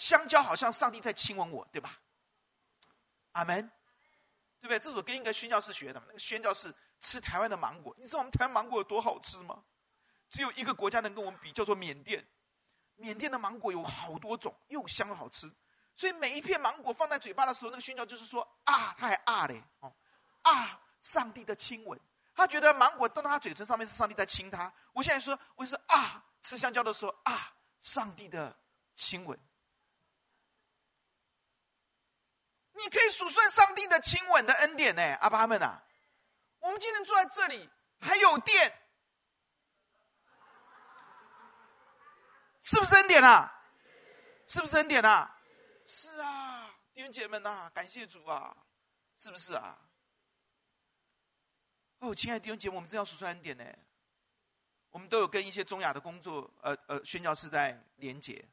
[0.00, 2.00] 香蕉好像上帝在亲吻我，对吧？
[3.32, 3.70] 阿门，
[4.58, 4.78] 对不对？
[4.78, 9.62] 这是我跟一个宣教士学的，那个宣教士吃台湾的芒果，你知道我们台湾芒果有多好吃吗？
[10.30, 12.26] 只有一个国家能跟我们比，叫做缅甸。
[12.96, 15.52] 缅甸的芒果有好多种，又香又好吃。
[15.96, 19.94] 所以每一片芒果放在嘴巴的时候，那个宣教就是说啊，他还啊嘞哦，
[20.44, 22.00] 啊，上帝的亲吻。
[22.34, 24.72] 他觉得芒果到他嘴唇上面是上帝在亲他。
[24.94, 28.56] 我现在说，我是啊，吃香蕉的时候啊，上帝的
[28.96, 29.38] 亲吻。
[32.82, 35.82] 你可以数算上帝的亲吻的恩典呢，阿爸们啊，
[36.60, 37.68] 我们今天坐在这里
[38.00, 38.72] 还有电。
[42.62, 43.52] 是不是恩典啊？
[44.46, 45.36] 是不是恩典啊？
[45.86, 48.56] 是啊，弟兄姐妹们呐、感谢主啊！
[49.18, 49.76] 是不是啊？
[51.98, 53.64] 哦，亲爱的弟兄姐妹，我们真要数算恩典呢。
[54.90, 58.44] 我们都有跟一些中亚的工作，呃呃，宣教士在连结。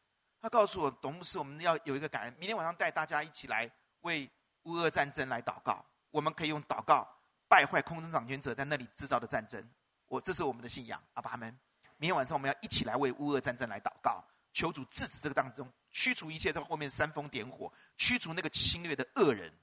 [0.41, 3.69] 他告诉我，董牧师，我们要有一个感恩，明天晚上带大家一起来
[4.01, 4.29] 为
[4.63, 5.83] 乌俄战争来祷告。
[6.11, 7.07] 我们可以用祷告
[7.47, 9.63] 败坏空中掌权者在那里制造的战争。
[10.07, 11.49] 我这是我们的信仰，阿爸们。
[11.97, 14.23] 明天晚上我们要一起来为乌俄战争来祷告，
[14.53, 19.53] 求主制止这个当中，驱除一切在后面煽风点火，驱除那个侵略的恶人。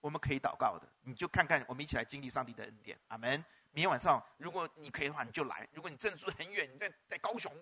[0.00, 2.98] 我们可以祷告的，你就看看，我们一起来经历上帝的恩典。
[3.08, 3.44] 阿门。
[3.72, 7.52] 明天晚上如果你可以的话，你就来；如果你真的住很远，你在在高雄、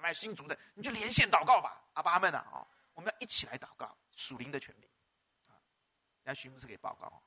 [0.00, 1.82] 卖新竹的，你就连线祷告吧。
[1.94, 4.88] 阿爸们啊，哦我们要一起来祷告属灵的权柄。
[6.24, 7.22] 来徐牧师给报告。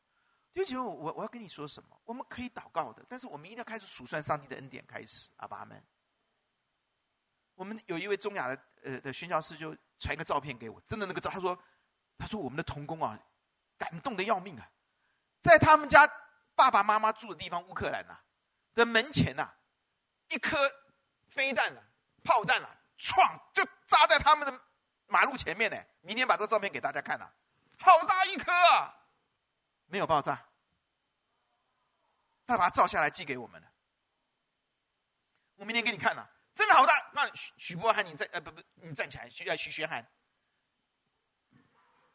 [0.54, 2.02] 弟兄姐妹，我我要跟你说什么？
[2.06, 5.30] 我们可以祷告的，但是我们一定要开始数算上帝的恩典，开始。
[5.38, 5.84] 阿爸们。
[7.56, 11.58] 我们有一位中亚的呃的宣教师，就传一个照片给我，真的那个照，他说，
[12.18, 13.18] 他说我们的童工啊，
[13.78, 14.70] 感动的要命啊，
[15.42, 16.06] 在他们家
[16.54, 18.18] 爸爸妈妈住的地方乌克兰呐
[18.74, 19.50] 的门前呐，
[20.30, 20.58] 一颗
[21.28, 21.84] 飞弹啊，
[22.24, 24.62] 炮弹啊，撞就扎在他们的
[25.08, 25.78] 马路前面呢。
[26.02, 27.30] 明天把这照片给大家看呐，
[27.80, 28.94] 好大一颗啊，
[29.86, 30.46] 没有爆炸，
[32.48, 33.68] 他把它照下来寄给我们了，
[35.56, 36.28] 我明天给你看呐。
[36.54, 37.12] 真的好大！
[37.12, 39.30] 那许许波汉，你站呃不不，你站起来。
[39.30, 40.10] 许呃许宣汉，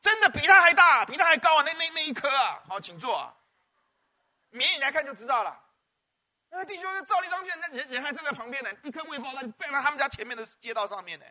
[0.00, 1.62] 真的比他还大，比他还高啊！
[1.62, 3.36] 那那那一颗啊，好，请坐啊。
[4.48, 5.62] 明眼来看就知道了。
[6.48, 11.26] 那弟兄照了一张片，那人人还站在旁边呢，一颗未爆弹站在他们家前面的街道上面呢。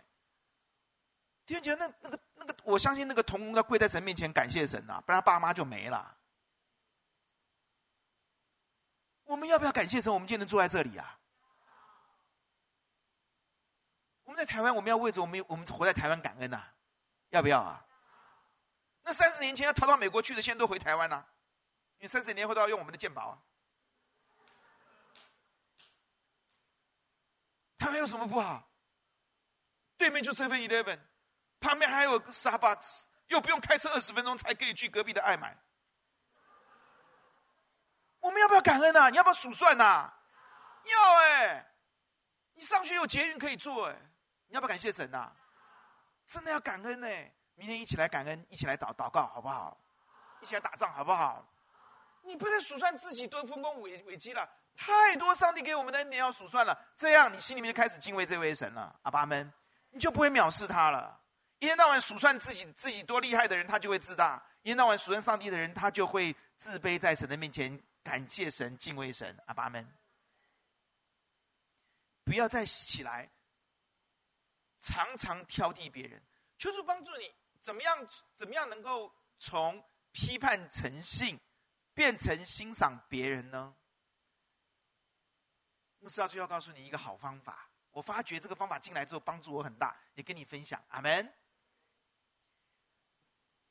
[1.49, 6.15] 弟兄觉得那那个那个，我相信那个童工要跪在神面前感谢神呐、不然爸妈就没了。
[9.23, 10.13] 我们要不要感谢神？
[10.13, 11.19] 我们今天能坐在这里啊？
[14.25, 16.63] 我们在台湾，我们要为着我们我们活在台湾感恩呐、
[17.29, 17.83] 要不要啊？
[19.01, 21.33] 那三十年前要逃到美国去的，现在都回台湾呐、啊，
[21.97, 23.41] 因为三十年后都要用我们的健保啊。
[27.79, 28.69] 台湾有什么不好？
[29.97, 30.99] 对面就 Seven Eleven，
[31.59, 35.57] 旁边还有个 Starbucks，又不用开车二十分钟才可以去隔壁的爱买。
[38.19, 39.09] 我们要不要感恩呐、啊？
[39.09, 40.11] 你要不要数算呐、
[40.83, 41.65] 要哎、
[42.53, 43.95] 你上学有捷运可以坐哎、
[44.47, 45.31] 你要不要感谢神呐、
[46.27, 47.07] 真的要感恩呢！
[47.55, 49.77] 明天一起来感恩，一起来祷祷告，好不好？
[50.41, 51.45] 一起来打仗，好不好？
[52.21, 56.77] 你不能数算自己多丰功伟伟绩了，太多上帝给我们的恩典要数算了。
[56.95, 59.51] 这样你心里面就开始敬畏这位神了，阿爸们，
[59.89, 61.18] 你就不会藐视他了。
[61.59, 69.85] 一天到晚数算自己自己多厉害的人，他就会自大；一天到晚数算上帝的人，他就会自卑，在神的面前感谢神、敬畏神，阿爸们，
[72.23, 73.29] 不要再起来。
[74.81, 76.23] 常常挑剔别人，
[76.57, 78.07] 求主帮助你，怎么样？
[78.33, 79.83] 怎么样能够从
[80.13, 81.37] 批判诚信
[81.93, 83.75] 变成欣赏别人呢？
[85.99, 90.81] 牧师要最后告诉你一个好方法，我发觉这个方法进来之后帮助我很大，也跟你分享。
[90.87, 91.33] 阿门。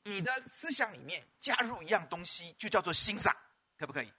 [0.08, 3.34] 你的思想里面加入一样东西，就叫做欣赏，
[3.76, 4.12] 可不可以？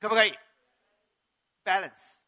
[0.00, 0.36] 可不可以
[1.64, 2.18] ？balance。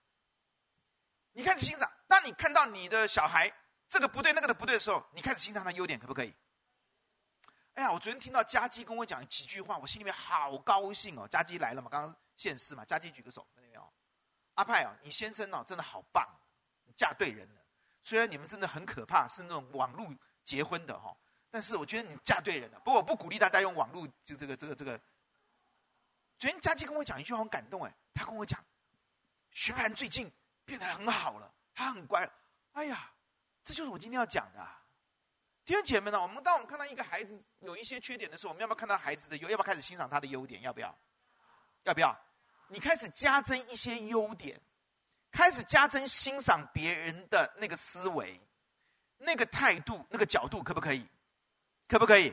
[1.33, 3.53] 你开始欣赏，当你看到你的小孩
[3.89, 6.35] 这个不对那个的不对的时候，你开始欣赏他的优点，可不可以？
[7.75, 11.29] 哎呀，我昨天听到佳基跟我讲几句话，我心里面好高兴哦。
[11.29, 13.93] 佳基来了嘛，刚刚现世嘛，佳基举个手，看到没有？
[14.55, 16.29] 阿派哦，你先生哦真的好棒，
[16.97, 17.65] 嫁对人了。
[18.03, 20.13] 虽然你们真的很可怕，是那种网络
[20.45, 21.17] 结婚的哈，
[21.51, 22.79] 但是我觉得你嫁对人了。
[22.81, 25.01] 不过我不鼓励大家用网络，就这个这个这个。
[26.39, 28.65] 昨天佳琪跟我讲一句话，很感动哎，他跟我讲，
[29.51, 30.31] 徐凡最近
[30.65, 32.31] 变得很好了，他很乖。
[32.73, 33.13] 哎呀，
[33.63, 34.67] 这就是我今天要讲的。
[35.65, 39.51] 弟兄姐妹呢，我们当我们看到一个孩子有一些缺点的时候，我们要不要看到孩子的优？
[39.51, 40.63] 要不要开始欣赏他的优点？
[40.63, 40.97] 要不要？
[41.83, 42.17] 要不要？
[42.69, 44.59] 你开始加增一些优点，
[45.31, 48.41] 开始加增欣赏别人的那个思维、
[49.19, 51.07] 那个态度、那个角度，可不可以？
[51.91, 52.33] 可不可以？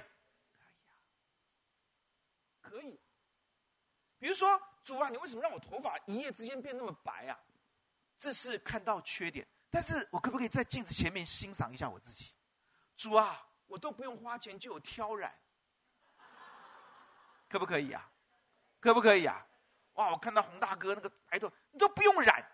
[2.62, 3.00] 可以，
[4.20, 7.40] 比如说，主啊，你为什么让我头发一夜之间变那么白啊？
[8.20, 12.36] 这是看到缺点，但是我可不可以在镜子前面欣赏一下我自己？
[12.96, 15.36] 主啊，我都不用花钱就有挑染，
[17.50, 18.12] 可不可以啊？
[18.80, 19.44] 可不可以啊？
[19.94, 22.48] 哇，我看到洪大哥那个白头，你都不用染，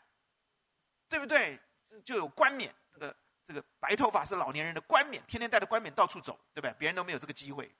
[1.09, 1.59] 对不对？
[2.05, 3.13] 就有冠冕，这个
[3.43, 6.73] 这个白头发是老年人的冠冕，天天带着冠冕到处走，对不对？
[6.79, 7.73] 别人都没有这个机会，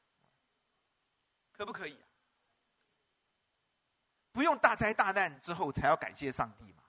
[1.52, 1.98] 可不可以？
[4.32, 6.84] 不用大灾大难之后才要感谢上帝嘛？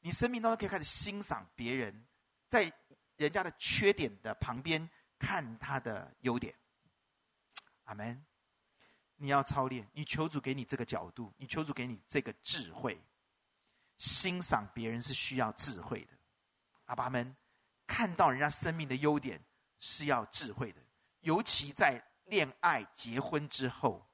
[0.00, 2.06] 你生命当中可以开始欣赏别人，
[2.48, 2.72] 在
[3.16, 4.90] 人家的缺点的旁边。
[5.22, 6.54] 看他的优点，
[7.84, 8.24] 阿门。
[9.16, 12.98] 你要操练，你求主给你这个角度，你求主给你这个智慧。
[13.98, 16.14] 欣赏别人是需要智慧的，
[16.86, 17.36] 阿爸们，
[17.90, 19.44] 看到人家生命的优点
[19.80, 20.80] 是要智慧的，
[21.22, 24.08] 尤其在恋爱结婚之后，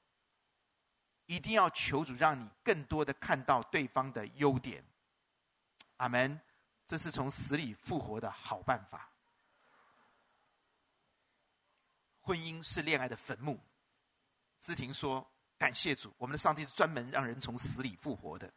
[1.26, 4.82] 一定要求主让你更多的看到对方的优点。
[5.98, 6.40] 阿门，
[6.86, 9.12] 这是从死里复活的好办法。
[12.22, 13.60] 婚姻是恋爱的坟墓。
[14.58, 18.50] 芝婷说：“感谢主，我们的上帝是专门让人从死里复活的。”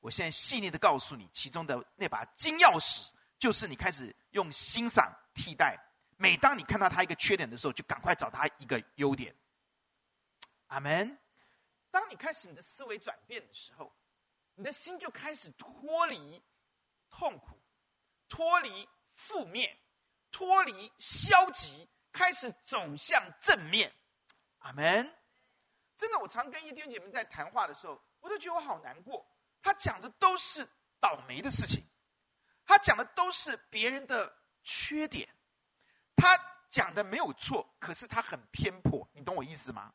[0.00, 3.08] 我现在细腻的告诉你，其中的那把金钥匙，
[3.38, 5.78] 就是你开始用欣赏替代。
[6.16, 9.34] 每当你看到他一个缺点的时候，就赶快找他一个优点。
[10.66, 11.18] 阿门。
[11.90, 13.94] 当你开始你的思维转变的时候，
[14.54, 16.42] 你的心就开始脱离
[17.08, 17.58] 痛苦，
[18.28, 19.78] 脱离负面，
[20.30, 21.88] 脱离消极。
[22.10, 23.94] 开始走向正面，
[24.60, 25.14] 阿门。
[25.96, 29.24] 真的，我常跟一弟兄姐妹在谈话的时候，我都觉得我好难过。
[29.62, 30.66] 他讲的都是
[30.98, 31.84] 倒霉的事情，
[32.78, 35.28] 讲的都是别人的缺点，
[36.16, 36.38] 他
[36.70, 39.92] 讲的没有错，可是他很偏颇，你懂我意思吗？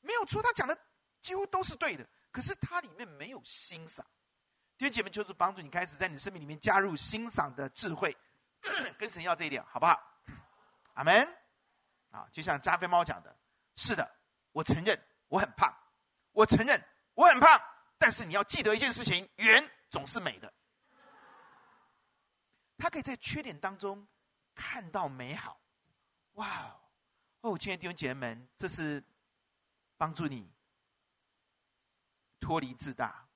[0.00, 0.76] 没有错，他讲的
[1.20, 4.04] 几乎都是对的，可是他里面没有欣赏。
[4.78, 8.16] 弟兄姐妹，求主帮助你，开始在你生命里面加入欣赏的智慧，
[8.98, 10.00] 跟神要这一点，好不好？
[10.94, 11.36] 阿门。
[12.10, 13.38] 啊，就像加菲猫讲的，
[13.76, 14.10] 是的，
[14.50, 15.72] 我承认我很胖，
[16.32, 16.82] 我承认
[17.14, 17.60] 我很胖，
[17.98, 20.52] 但是你要记得一件事情，圆总是美的。
[22.80, 24.08] 他可以在缺点当中
[24.54, 25.60] 看到美好，
[26.32, 26.74] 哇
[27.42, 29.04] 哦，亲爱的弟兄姐妹们，这是
[29.98, 30.50] 帮助你
[32.40, 33.28] 脱离自大、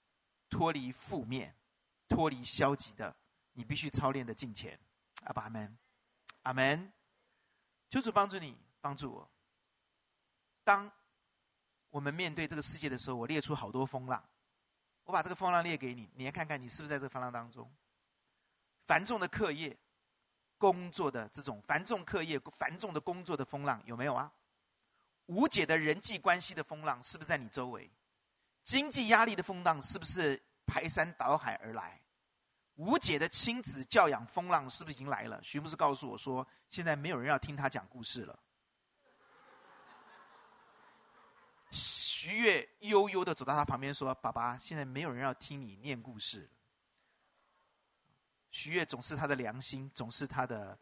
[0.49, 1.55] 脱离负面、
[2.09, 3.15] 脱离消极的，
[3.53, 4.81] 你必须操练的敬虔。
[5.25, 5.79] 阿爸阿门，
[6.43, 6.91] 阿门。
[7.91, 9.31] 求主帮助你，帮助我。
[10.65, 10.91] 当
[11.91, 14.27] 我们面对这个世界的时候，我列出好多风浪，
[15.05, 17.71] 我把这个风浪列给你，你来看看你是不是在这个风浪当中。
[18.87, 19.77] 繁重的课业、
[20.59, 24.31] 工作的这种繁重课业、繁重的工作的风浪有没有啊？
[25.27, 27.91] 无解的人际关系的风浪是不是在你周围？
[28.63, 32.01] 经济压力的风浪是不是排山倒海而来？
[32.75, 35.41] 无解的亲子教养风浪是不是已经来了？
[35.43, 38.39] 徐牧师告诉我说，现在没有人要听他讲故事了。
[41.71, 46.49] 徐月悠悠的走到他旁边说：“爸爸，现在没有人要听你念故事了。”
[48.55, 50.79] 徐悦总是他的良心，总是他的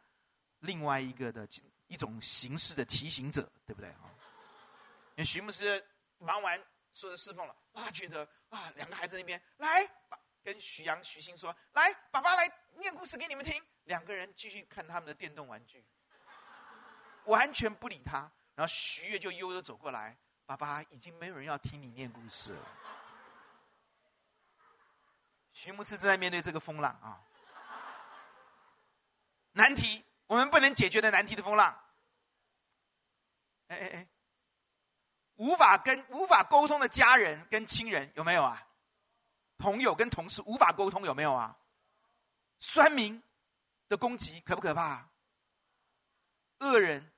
[0.61, 1.49] 另外一个的
[1.87, 3.89] 一种形式的提醒者，对不对？
[3.89, 5.83] 因为徐牧师
[6.19, 6.63] 忙完
[6.93, 9.91] 所有的侍奉了，哇，觉得啊，两个孩子那边来。
[10.45, 15.85] 跟徐阳、徐鑫说：“来，爸爸来念故事给你们听。”两个人继续看他们的电动玩具，
[17.27, 18.29] 完全不理他。
[18.57, 22.69] 然后徐悦就悠悠走过来：“爸爸，已经没有人要听你念故事了。”
[25.55, 27.23] 徐牧师正在面对这个风浪啊，
[29.53, 31.79] 难题，我们不能解决的难题的风浪。
[33.69, 34.09] 哎哎哎，
[35.37, 38.67] 无法跟无法沟通的家人跟亲人有没有啊？
[39.59, 41.57] 朋友跟同事无法沟通，有没有啊？
[42.59, 43.23] 酸民
[43.89, 45.09] 的攻击可不可怕？
[46.59, 47.13] 恶人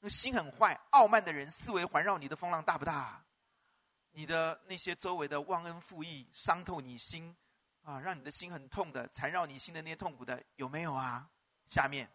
[0.00, 3.24] 那心很坏、傲慢的人，思维环绕你的风浪大不大？
[4.10, 7.36] 你的那些周围的忘恩负义、伤透你心
[7.82, 11.28] 啊，让你的心很痛的、缠绕你心的那些痛苦的，有没有啊？
[11.68, 12.10] 下面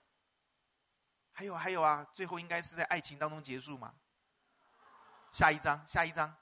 [1.32, 3.93] 还有还有啊，最后应该是在爱情当中结束嘛？
[5.32, 6.36] 下一章，下一章。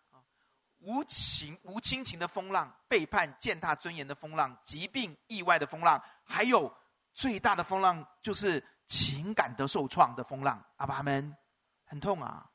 [0.80, 6.74] 无情无亲情的风浪，背叛践踏尊严的风浪，疾病意外的风浪，还有
[7.14, 10.64] 最大的风浪就是情感的受创的风浪。
[10.78, 11.36] 阿爸们，
[11.84, 12.50] 很痛啊！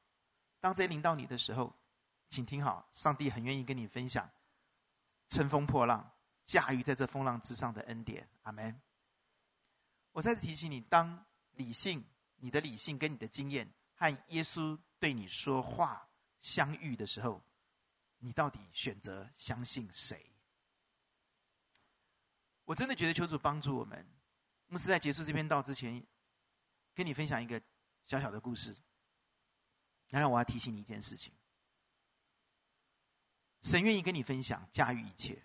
[0.59, 1.71] 当这些临到你的时候，
[2.31, 4.27] 请听好，上帝很愿意跟你分享
[5.29, 6.11] 乘风破浪、
[6.47, 8.27] 驾驭在这风浪之上的恩典。
[8.45, 8.81] 阿门。
[10.15, 12.03] 我再次提醒你，当理性、
[12.37, 16.09] 你的理性跟你的经验和耶稣对你说话
[16.39, 17.45] 相遇的时候。
[18.19, 20.33] 你到底选择相信谁？
[22.65, 24.07] 我真的觉得求主帮助我们。
[24.69, 26.03] 牧师在结束这篇道之前，
[26.95, 27.61] 跟你分享一个
[28.03, 28.75] 小小的故事。
[30.09, 31.35] 然后我要提醒你一件事情：
[33.62, 35.43] 神愿意跟你分享驾驭一切。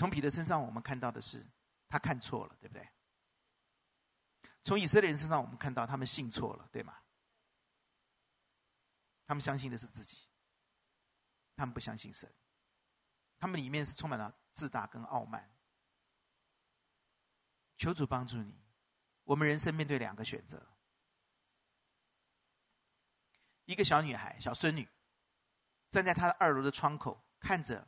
[0.00, 1.46] 从彼得身上，我们看到的是
[1.86, 2.88] 他看错了，对不对？
[4.62, 6.96] 从以色列人身上，我们看到他们信错了，对吗？
[9.26, 10.26] 他们相信的是自己，
[11.54, 12.32] 他们不相信神，
[13.38, 15.54] 他们里面是充满了自大跟傲慢。
[17.76, 18.58] 求主帮助你，
[19.24, 20.66] 我们人生面对两个选择：
[23.66, 24.88] 一个小女孩、小孙女，
[25.90, 27.86] 站在她的二楼的窗口，看着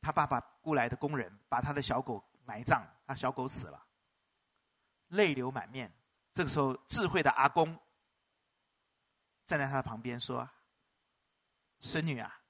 [0.00, 3.86] 他爸爸雇来的工人把他的小狗埋葬，他小狗死了，
[5.08, 5.92] 泪流满面。
[6.32, 7.78] 这个时候，智慧的阿公。
[9.46, 10.50] 站在他的旁边说
[11.78, 12.40] ：“孙女啊，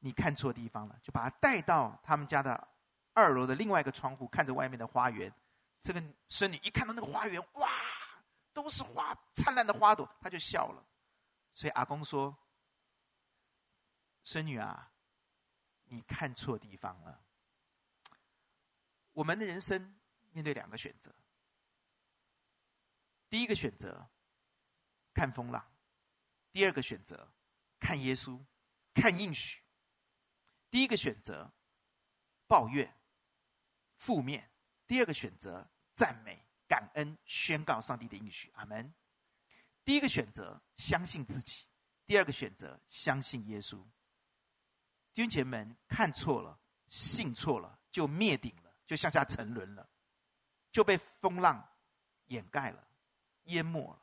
[0.00, 2.68] 你看错地方了。”就把他带到他们家的
[3.14, 5.32] 二楼的另外一个窗户，看着外面的花园。
[5.82, 7.70] 这个孙女一看到那个花园，哇，
[8.52, 10.84] 都是花，灿烂的花朵，她就笑了。
[11.52, 12.36] 所以阿公说
[14.24, 14.92] ：“孙女啊，
[15.88, 17.24] 你看错地方了。”
[19.12, 19.98] 我们的人生
[20.32, 21.14] 面对两个选择，
[23.28, 24.08] 第一个选择。
[25.14, 25.66] 看风浪，
[26.52, 27.32] 第二个选择，
[27.80, 28.38] 看耶稣，
[28.92, 29.62] 看应许。
[30.70, 31.50] 第一个选择，
[32.46, 32.94] 抱怨，
[33.96, 34.42] 负面；
[34.86, 38.50] 第二个选择，赞美、感恩、宣告上帝的应许。
[38.56, 38.92] 阿门。
[39.86, 41.64] 第一个选择，相信自己；
[42.04, 43.82] 第二个选择，相信耶稣。
[45.16, 49.88] 弟兄姐妹们，看错了，信错了，就灭顶了，就向下沉沦了，
[50.70, 51.66] 就被风浪
[52.26, 52.86] 掩盖了，
[53.44, 54.02] 淹没了。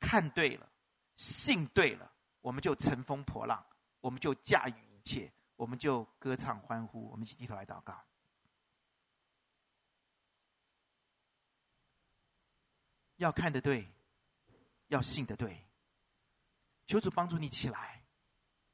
[0.00, 0.68] 看对了，
[1.14, 3.64] 信对了，我们就乘风破浪，
[4.00, 7.08] 我们就驾驭一切，我们就歌唱欢呼。
[7.10, 8.04] 我们一起低头来祷告。
[13.14, 13.88] 要看得对，
[14.88, 15.64] 要信得对。
[16.88, 17.99] 求主帮助你起来，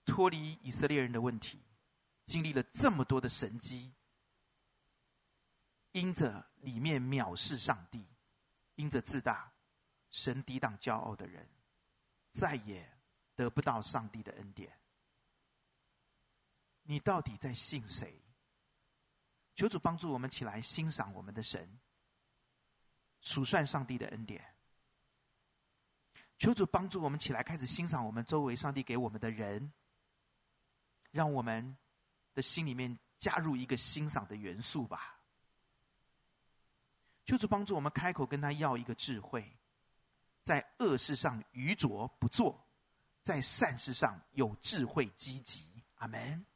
[0.07, 1.61] 脱离以色列人的问题，
[2.25, 3.93] 经历了这么多的神迹，
[5.93, 8.07] 因着里面藐视上帝，
[8.77, 9.53] 因着自大。
[10.09, 11.47] 神抵挡骄傲的人，
[12.33, 12.91] 再也
[13.35, 14.73] 得不到上帝的恩典。
[16.85, 18.23] 你到底在信谁？
[19.55, 21.69] 求主帮助我们起来欣赏我们的神，
[23.21, 24.43] 数算上帝的恩典。
[26.39, 29.71] 求主帮助我们起来开始欣赏我们周围上帝给我们的人，
[31.17, 31.77] 让我们
[32.35, 35.19] 的心里面加入一个欣赏的元素吧。
[37.25, 39.51] 求主帮助我们开口跟他要一个智慧。
[40.43, 42.65] 在恶事上愚拙不做，
[43.25, 45.83] 在善事上有智慧积极。
[45.97, 46.47] 阿门。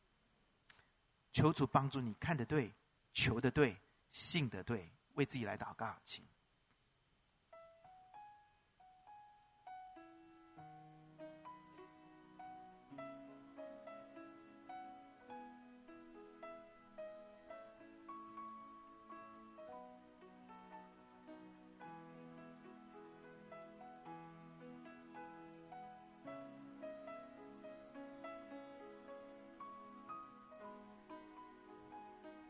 [1.33, 2.73] 求主帮助你看得对，
[3.13, 3.77] 求得对，
[4.11, 6.25] 信得对，为自己来祷告，请。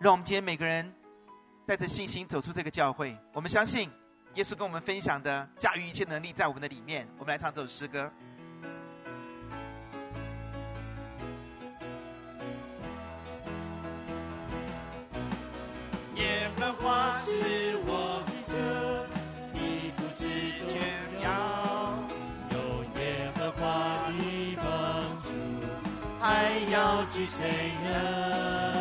[0.00, 0.90] 让我们今天每个人
[1.66, 3.14] 带着信心走出这个教会。
[3.34, 3.90] 我们相信
[4.34, 7.06] 耶稣跟我们分享的驾驭一切能力在我们的里面。
[7.18, 8.10] 我们来唱这首诗歌。
[16.14, 19.06] 耶和华是我的歌，
[19.52, 20.26] 一不知
[20.66, 20.78] 绝
[21.20, 21.28] 妙，
[22.52, 22.56] 有
[22.98, 24.14] 耶和华的
[27.12, 28.79] 惧谁呢？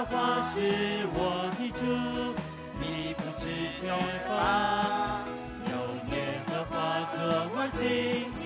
[0.00, 0.56] 耶和华是
[1.12, 1.20] 我
[1.58, 1.84] 的主，
[2.80, 3.44] 你不知
[3.78, 3.84] 缺
[4.26, 4.30] 乏。
[5.66, 5.72] 有
[6.16, 6.72] 耶和华
[7.12, 7.20] 作
[7.52, 7.84] 我荆
[8.32, 8.40] 棘，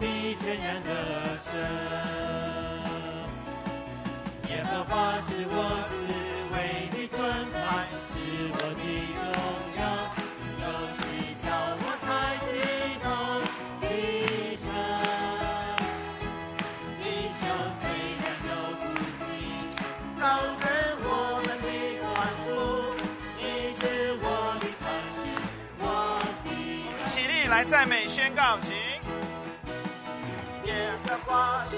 [0.00, 0.02] 必
[0.36, 0.88] 全然得
[1.44, 1.52] 胜。
[4.48, 5.54] 耶和华是我
[27.66, 28.74] 赞美宣告，请。
[30.66, 30.74] 耶
[31.06, 31.76] 和华是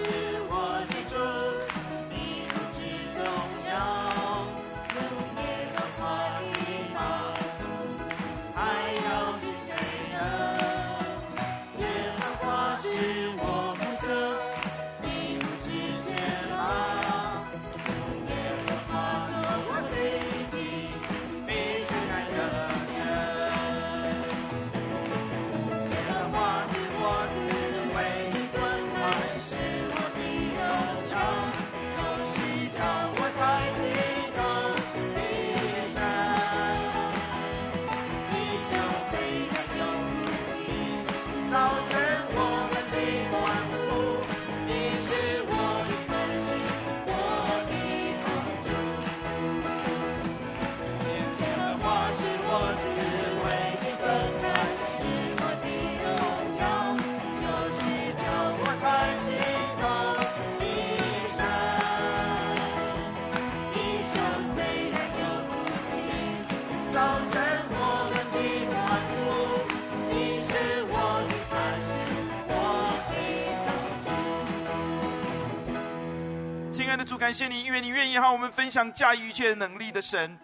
[77.17, 80.39] 主，感谢你，因为你愿意和我们分享驾驭一切能力的神。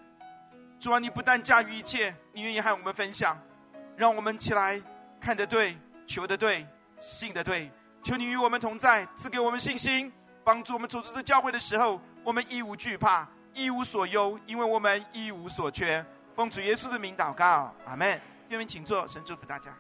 [0.80, 3.38] 主啊，你不但驾驭一切，你愿意和我们分享，
[3.94, 4.80] 让我们起来
[5.20, 6.66] 看得对，求得对，
[6.98, 7.70] 信得对。
[8.02, 10.10] 求你与我们同在，赐给我们信心，
[10.42, 16.02] 帮助我们走出这教会的时候，我们一无惧怕，一无所忧，因为我们一无所缺。
[16.34, 18.18] 奉主耶稣的名祷告，阿门。
[18.48, 19.76] 愿你请坐，神祝福大家。